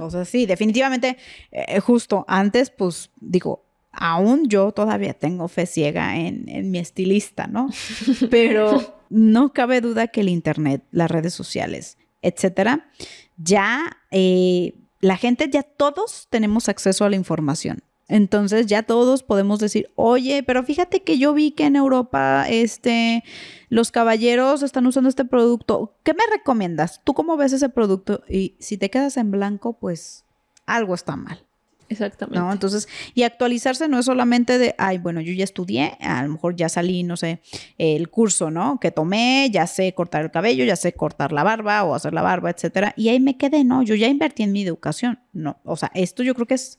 [0.00, 1.18] O sea, sí, definitivamente,
[1.52, 7.46] eh, justo antes, pues digo, aún yo todavía tengo fe ciega en, en mi estilista,
[7.46, 7.68] ¿no?
[8.30, 12.88] Pero no cabe duda que el Internet, las redes sociales, etcétera,
[13.36, 17.82] ya eh, la gente, ya todos tenemos acceso a la información.
[18.08, 23.24] Entonces ya todos podemos decir, oye, pero fíjate que yo vi que en Europa este,
[23.68, 25.96] los caballeros están usando este producto.
[26.02, 27.00] ¿Qué me recomiendas?
[27.04, 28.22] ¿Tú cómo ves ese producto?
[28.28, 30.24] Y si te quedas en blanco, pues
[30.66, 31.44] algo está mal.
[31.88, 32.38] Exactamente.
[32.38, 32.52] ¿no?
[32.52, 36.56] Entonces, y actualizarse no es solamente de, ay, bueno, yo ya estudié, a lo mejor
[36.56, 37.40] ya salí, no sé,
[37.78, 38.80] el curso, ¿no?
[38.80, 42.22] Que tomé, ya sé cortar el cabello, ya sé cortar la barba o hacer la
[42.22, 45.76] barba, etcétera, y ahí me quedé, no, yo ya invertí en mi educación, no, o
[45.76, 46.78] sea, esto yo creo que es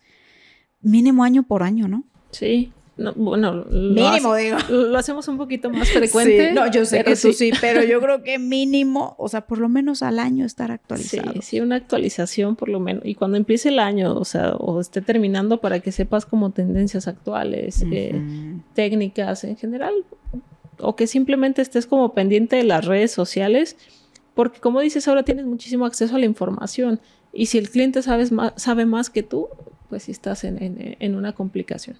[0.85, 2.03] mínimo año por año, ¿no?
[2.31, 4.57] Sí, bueno, mínimo, lo, digo.
[4.69, 6.53] lo hacemos un poquito más frecuente.
[6.53, 7.33] no, yo sé que sí.
[7.33, 11.33] sí, pero yo creo que mínimo, o sea, por lo menos al año estar actualizado.
[11.33, 13.03] Sí, sí, una actualización por lo menos.
[13.05, 17.07] Y cuando empiece el año, o sea, o esté terminando para que sepas como tendencias
[17.07, 18.21] actuales, eh,
[18.73, 19.93] técnicas en general,
[20.79, 23.75] o que simplemente estés como pendiente de las redes sociales,
[24.35, 27.01] porque como dices, ahora tienes muchísimo acceso a la información.
[27.33, 29.49] Y si el cliente sabes más, sabe más que tú,
[29.89, 30.57] pues sí estás en,
[30.99, 31.97] en una complicación.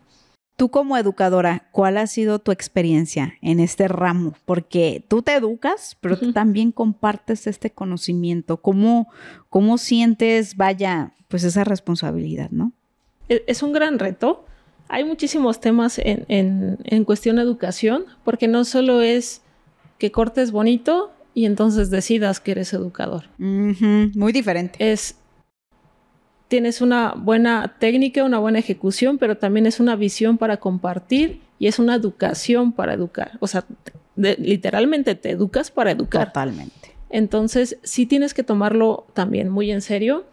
[0.58, 4.34] Tú como educadora, ¿cuál ha sido tu experiencia en este ramo?
[4.46, 8.58] Porque tú te educas, pero tú también compartes este conocimiento.
[8.58, 9.10] ¿Cómo,
[9.50, 12.72] cómo sientes, vaya, pues esa responsabilidad, no?
[13.28, 14.46] E, es un gran reto.
[14.88, 19.42] Hay muchísimos temas en, en, en cuestión de educación, porque no solo es
[19.98, 23.26] que cortes bonito y entonces decidas que eres educador.
[23.38, 24.78] Muy diferente.
[24.80, 25.18] Es
[26.48, 31.68] tienes una buena técnica, una buena ejecución, pero también es una visión para compartir y
[31.68, 33.32] es una educación para educar.
[33.40, 33.66] O sea,
[34.16, 36.28] literalmente te educas para educar.
[36.28, 36.96] Totalmente.
[37.10, 40.26] Entonces, sí tienes que tomarlo también muy en serio.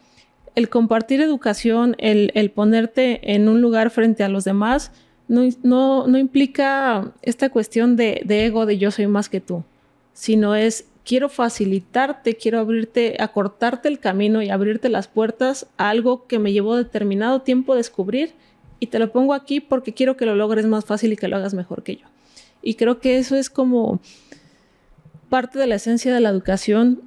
[0.54, 4.92] El compartir educación, el, ponerte en un lugar frente a los demás,
[5.28, 5.48] no,
[6.06, 9.64] no, implica esta cuestión de, de ego de yo soy más que tú,
[10.12, 16.26] sino es quiero facilitarte, quiero abrirte, acortarte el camino y abrirte las puertas a algo
[16.26, 18.34] que me llevó determinado tiempo descubrir
[18.80, 21.36] y te lo pongo aquí porque quiero que lo logres más fácil y que lo
[21.36, 22.07] hagas mejor que yo.
[22.62, 24.00] Y creo que eso es como
[25.28, 27.00] parte de la esencia de la educación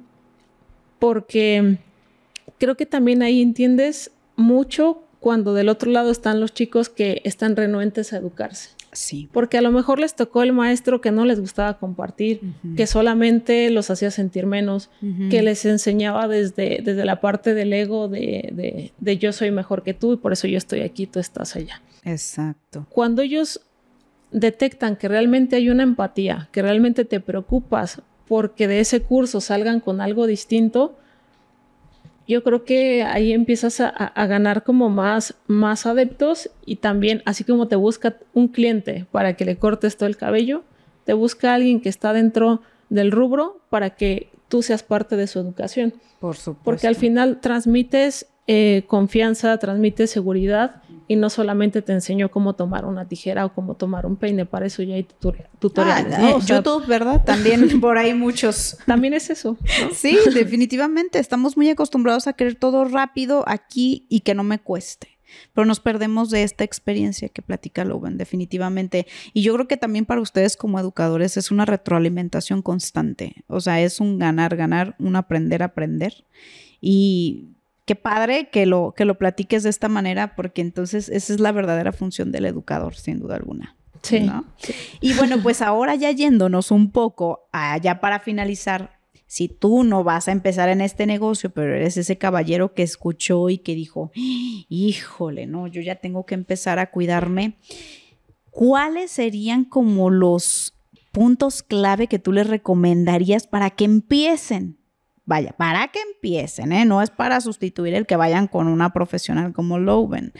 [0.98, 1.78] porque
[2.58, 7.56] creo que también ahí entiendes mucho cuando del otro lado están los chicos que están
[7.56, 8.75] renuentes a educarse.
[8.96, 9.28] Sí.
[9.30, 12.40] Porque a lo mejor les tocó el maestro que no les gustaba compartir,
[12.76, 14.88] que solamente los hacía sentir menos,
[15.30, 19.92] que les enseñaba desde, desde la parte del ego de, de, yo soy mejor que
[19.92, 21.82] tú y por eso yo estoy aquí, tú estás allá.
[22.04, 22.86] Exacto.
[22.88, 23.60] Cuando ellos
[24.30, 29.80] detectan que realmente hay una empatía, que realmente te preocupas porque de ese curso salgan
[29.80, 30.96] con algo distinto,
[32.26, 37.68] yo creo que ahí empiezas a, ganar como más, más adeptos y también, así como
[37.68, 40.64] te busca un cliente para que le cortes todo el cabello,
[41.04, 45.38] te busca alguien que está dentro del rubro para que tú seas parte de su
[45.38, 45.94] educación.
[46.20, 46.64] Por supuesto.
[46.64, 52.84] Porque al final transmites eh, confianza, transmite seguridad y no solamente te enseño cómo tomar
[52.84, 55.06] una tijera o cómo tomar un peine, para eso ya hay
[55.58, 56.18] tutoriales.
[56.18, 57.24] Ah, YouTube, ¿verdad?
[57.24, 58.78] También por ahí muchos.
[58.86, 59.56] También es eso.
[59.92, 61.18] Sí, definitivamente.
[61.18, 65.16] Estamos muy acostumbrados a querer todo rápido aquí y que no me cueste
[65.52, 69.06] pero nos perdemos de esta experiencia que platica Logan, definitivamente.
[69.32, 73.80] Y yo creo que también para ustedes como educadores es una retroalimentación constante, o sea,
[73.80, 76.24] es un ganar, ganar, un aprender, aprender.
[76.80, 77.55] Y
[77.86, 81.52] qué padre que lo, que lo platiques de esta manera, porque entonces esa es la
[81.52, 83.76] verdadera función del educador, sin duda alguna.
[84.02, 84.30] Sí,
[85.00, 90.28] Y bueno, pues ahora ya yéndonos un poco, allá para finalizar, si tú no vas
[90.28, 95.46] a empezar en este negocio, pero eres ese caballero que escuchó y que dijo, híjole,
[95.46, 97.56] no, yo ya tengo que empezar a cuidarme,
[98.50, 100.74] ¿cuáles serían como los
[101.10, 104.78] puntos clave que tú les recomendarías para que empiecen?
[105.26, 106.84] Vaya, para que empiecen, ¿eh?
[106.84, 110.32] no es para sustituir el que vayan con una profesional como Loven,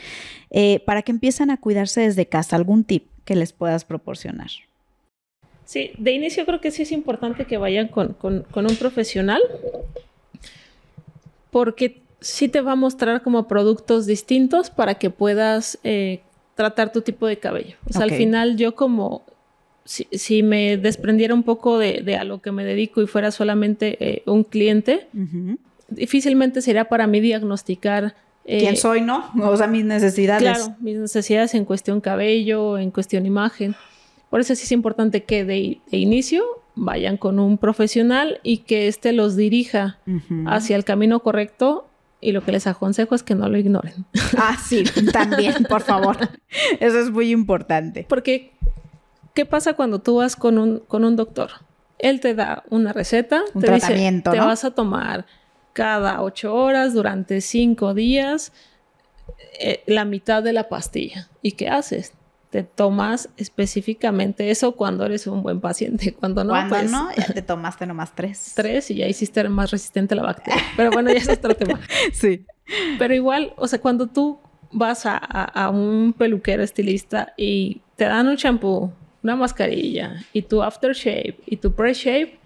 [0.50, 4.48] eh, para que empiecen a cuidarse desde casa, algún tip que les puedas proporcionar.
[5.64, 9.42] Sí, de inicio creo que sí es importante que vayan con, un profesional,
[11.50, 16.20] porque sí te va a mostrar como productos distintos para que puedas eh,
[16.54, 17.76] tratar tu tipo de cabello.
[17.90, 19.24] O sea, al final yo como
[19.86, 24.22] si, me desprendiera un poco de, a lo que me dedico y fuera solamente eh,
[24.26, 25.08] un cliente,
[25.88, 28.14] difícilmente sería para mí diagnosticar.
[28.44, 29.30] Eh, ¿Quién soy, no?
[29.42, 30.42] O sea, mis necesidades.
[30.42, 33.74] Claro, mis necesidades en cuestión cabello, en cuestión imagen.
[34.30, 39.12] Por eso sí es importante que de, inicio vayan con un profesional y que éste
[39.12, 39.98] los dirija
[40.46, 41.88] hacia el camino correcto
[42.20, 44.04] y lo que les aconsejo es que no lo ignoren.
[44.36, 46.16] Ah, sí, también, por favor.
[46.80, 48.04] Eso es muy importante.
[48.08, 48.52] Porque
[49.36, 51.50] ¿Qué pasa cuando tú vas con un, con un doctor?
[51.98, 55.26] Él te da una receta, un te tratamiento, dice, te vas a tomar
[55.74, 58.50] cada ocho horas durante cinco días
[59.60, 61.28] eh, la mitad de la pastilla.
[61.42, 62.14] ¿Y qué haces?
[62.48, 66.14] Te tomas específicamente eso cuando eres un buen paciente.
[66.18, 68.52] Cuando no, cuando pues, no, ya te tomaste nomás tres.
[68.56, 70.62] Tres y ya hiciste más resistente a la bacteria.
[70.78, 71.78] Pero bueno, ya es otro tema.
[72.10, 72.46] Sí.
[72.98, 74.38] Pero igual, o sea, cuando tú
[74.72, 78.92] vas a, a un peluquero estilista y te dan un champú
[79.26, 82.38] una mascarilla y tu aftershave y tu pre-shave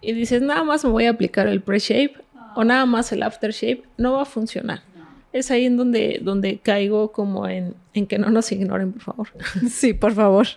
[0.00, 2.12] y dices nada más me voy a aplicar el pre-shave
[2.56, 4.82] o nada más el aftershave, no va a funcionar.
[5.32, 9.28] Es ahí en donde, donde caigo como en, en que no nos ignoren, por favor.
[9.70, 10.48] Sí, por favor.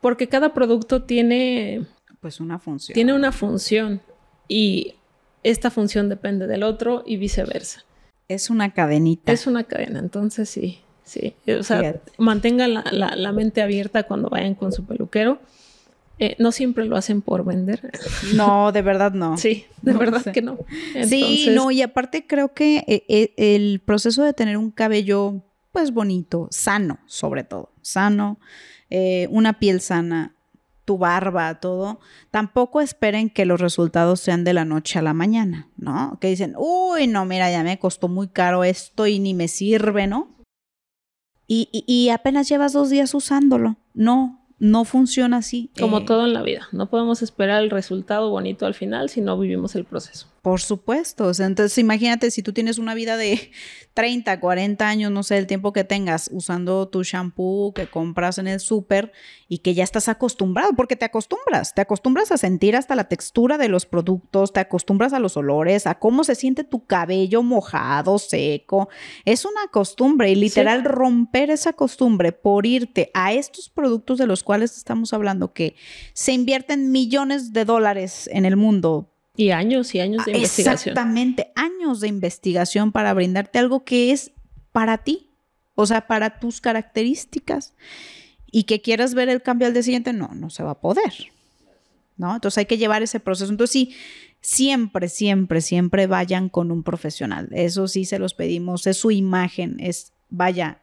[0.00, 1.84] Porque cada producto tiene...
[2.20, 2.94] Pues una función.
[2.94, 4.00] Tiene una función
[4.46, 4.94] y
[5.42, 7.84] esta función depende del otro y viceversa.
[8.28, 9.32] Es una cadenita.
[9.32, 10.78] Es una cadena, entonces sí.
[11.08, 15.40] Sí, o sea, mantengan la, mente abierta cuando vayan con su peluquero.
[16.18, 17.90] Eh, no siempre lo hacen por vender.
[18.34, 19.38] No, de verdad no.
[19.38, 20.58] Sí, de verdad que no.
[21.06, 25.42] Sí, no, y aparte creo que eh, eh, el proceso de tener un cabello,
[25.72, 28.38] pues bonito, sano, sobre todo, sano,
[29.30, 30.34] una piel sana,
[30.84, 32.00] tu barba, todo,
[32.30, 36.18] tampoco esperen que los resultados sean de la noche a la mañana, ¿no?
[36.20, 40.06] Que dicen, uy, no, mira, ya me costó muy caro esto y ni me sirve,
[40.06, 40.37] ¿no?
[41.48, 43.76] Y, apenas llevas dos días usándolo.
[43.94, 45.70] No, no funciona así.
[45.78, 46.68] Como eh, todo en la vida.
[46.72, 50.26] No podemos esperar el resultado bonito al final si no vivimos el proceso.
[50.48, 51.30] Por supuesto.
[51.40, 53.50] entonces, imagínate si tú tienes una vida de
[53.92, 58.48] 30, 40 años, no sé, el tiempo que tengas usando tu shampoo que compras en
[58.48, 59.12] el súper
[59.46, 63.58] y que ya estás acostumbrado, porque te acostumbras, te acostumbras a sentir hasta la textura
[63.58, 68.18] de los productos, te acostumbras a los olores, a cómo se siente tu cabello mojado,
[68.18, 68.88] seco.
[69.26, 74.42] Es una costumbre y literal romper esa costumbre por irte a estos productos de los
[74.42, 75.76] cuales estamos hablando que
[76.14, 80.94] se invierten millones de dólares en el mundo y años y años de investigación.
[80.94, 84.32] Exactamente, años de investigación para brindarte algo que es
[84.72, 85.30] para ti,
[85.76, 87.72] o sea, para tus características.
[88.50, 91.12] Y que quieras ver el cambio al día siguiente, no, no se va a poder.
[92.16, 92.34] ¿No?
[92.34, 93.52] Entonces hay que llevar ese proceso.
[93.52, 93.94] Entonces sí,
[94.40, 97.48] siempre, siempre, siempre vayan con un profesional.
[97.52, 100.82] Eso sí se los pedimos, es su imagen, es, vaya,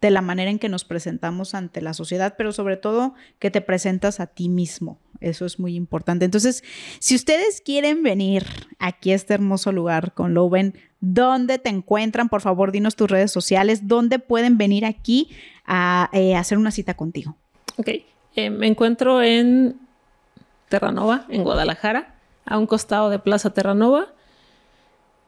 [0.00, 3.60] de la manera en que nos presentamos ante la sociedad, pero sobre todo que te
[3.60, 4.98] presentas a ti mismo.
[5.20, 6.24] Eso es muy importante.
[6.24, 6.64] Entonces,
[6.98, 8.46] si ustedes quieren venir
[8.78, 12.30] aquí a este hermoso lugar con Loven, ¿dónde te encuentran?
[12.30, 15.30] Por favor, dinos tus redes sociales, ¿dónde pueden venir aquí
[15.66, 17.36] a eh, hacer una cita contigo?
[17.76, 17.88] Ok,
[18.36, 19.78] eh, me encuentro en
[20.70, 22.14] Terranova, en Guadalajara,
[22.46, 24.14] a un costado de Plaza Terranova.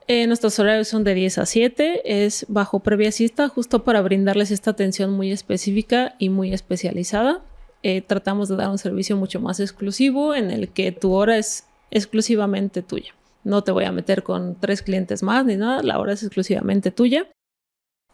[0.09, 4.51] Eh, nuestros horarios son de 10 a 7, es bajo previa cita, justo para brindarles
[4.51, 7.43] esta atención muy específica y muy especializada.
[7.83, 11.67] Eh, tratamos de dar un servicio mucho más exclusivo en el que tu hora es
[11.91, 13.15] exclusivamente tuya.
[13.45, 16.91] No te voy a meter con tres clientes más ni nada, la hora es exclusivamente
[16.91, 17.29] tuya.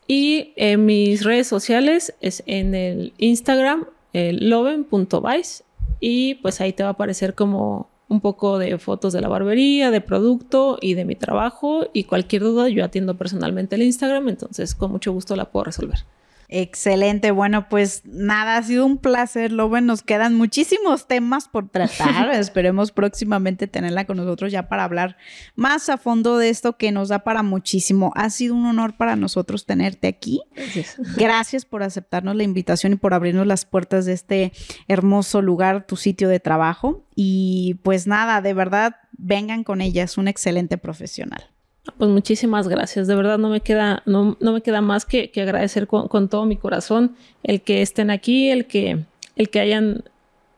[0.07, 5.65] Y en mis redes sociales es en el Instagram, el loven.vice,
[6.01, 9.91] y pues ahí te va a aparecer como un poco de fotos de la barbería,
[9.91, 14.75] de producto y de mi trabajo y cualquier duda yo atiendo personalmente el Instagram, entonces
[14.75, 16.05] con mucho gusto la puedo resolver.
[16.51, 17.31] Excelente.
[17.31, 19.85] Bueno, pues nada, ha sido un placer, Loven.
[19.85, 22.31] Nos quedan muchísimos temas por tratar.
[22.35, 25.19] Esperemos próximamente tenerla con nosotros ya para hablar
[25.57, 28.13] más a fondo de esto que nos da para muchísimo.
[28.17, 30.41] Ha sido un honor para nosotros tenerte aquí.
[30.55, 30.97] Gracias.
[31.17, 34.53] Gracias por aceptarnos la invitación y por abrirnos las puertas de este
[34.89, 37.05] hermoso lugar, tu sitio de trabajo.
[37.15, 40.03] Y pues nada, de verdad, vengan con ella.
[40.03, 41.51] Es un excelente profesional.
[41.97, 43.07] Pues muchísimas gracias.
[43.07, 46.57] De verdad no me queda, no, no me queda más que, agradecer con, todo mi
[46.57, 49.05] corazón el que estén aquí, el que,
[49.37, 50.05] el que hayan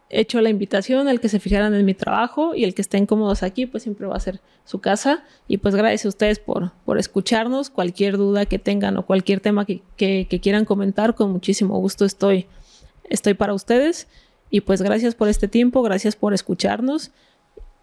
[0.09, 3.45] hecho la invitación, el que se fijaran en mi trabajo y el que estén cómodos
[3.45, 5.25] aquí, pues siempre va a ser su casa.
[5.47, 7.71] Y pues gracias a ustedes por, por escucharnos.
[7.71, 12.47] Cualquier duda que tengan o cualquier tema que, que quieran comentar, con muchísimo gusto estoy,
[13.09, 14.09] estoy para ustedes.
[14.51, 17.13] Y pues gracias por este tiempo, gracias por escucharnos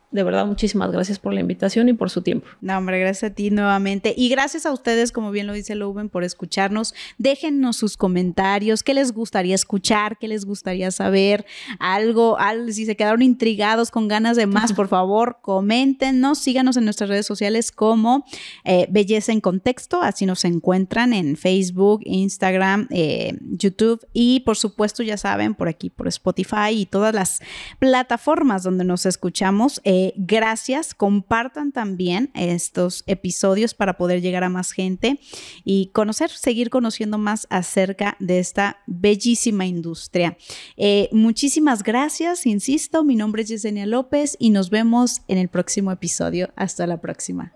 [0.10, 2.48] de verdad, muchísimas gracias por la invitación y por su tiempo.
[2.62, 4.14] No, hombre, gracias a ti nuevamente.
[4.16, 6.94] Y gracias a ustedes, como bien lo dice Louven, por escucharnos.
[7.18, 11.46] Déjennos sus comentarios, qué les gustaría escuchar, qué les gustaría saber,
[11.80, 16.86] algo, algo si se quedaron intrigados con ganas de más, por favor, coméntenos, síganos en
[16.86, 18.24] nuestras redes sociales como
[18.64, 25.04] eh, Belleza en Contexto, así nos encuentran en Facebook, Instagram, eh, YouTube y por supuesto,
[25.04, 27.42] ya saben, por aquí, por Spotify y todas las
[27.80, 29.82] plataformas donde nos escuchamos.
[29.84, 35.20] Eh, eh, gracias, compartan también estos episodios para poder llegar a más gente
[35.64, 40.38] y conocer, seguir conociendo más acerca de esta bellísima industria.
[40.76, 45.92] Eh, muchísimas gracias, insisto, mi nombre es Yesenia López y nos vemos en el próximo
[45.92, 46.52] episodio.
[46.56, 47.54] Hasta la próxima.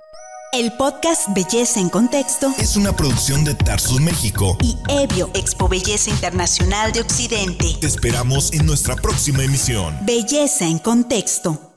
[0.51, 6.09] El podcast Belleza en Contexto es una producción de Tarsus México y Evio Expo Belleza
[6.09, 7.77] Internacional de Occidente.
[7.79, 9.95] Te esperamos en nuestra próxima emisión.
[10.05, 11.70] Belleza en Contexto.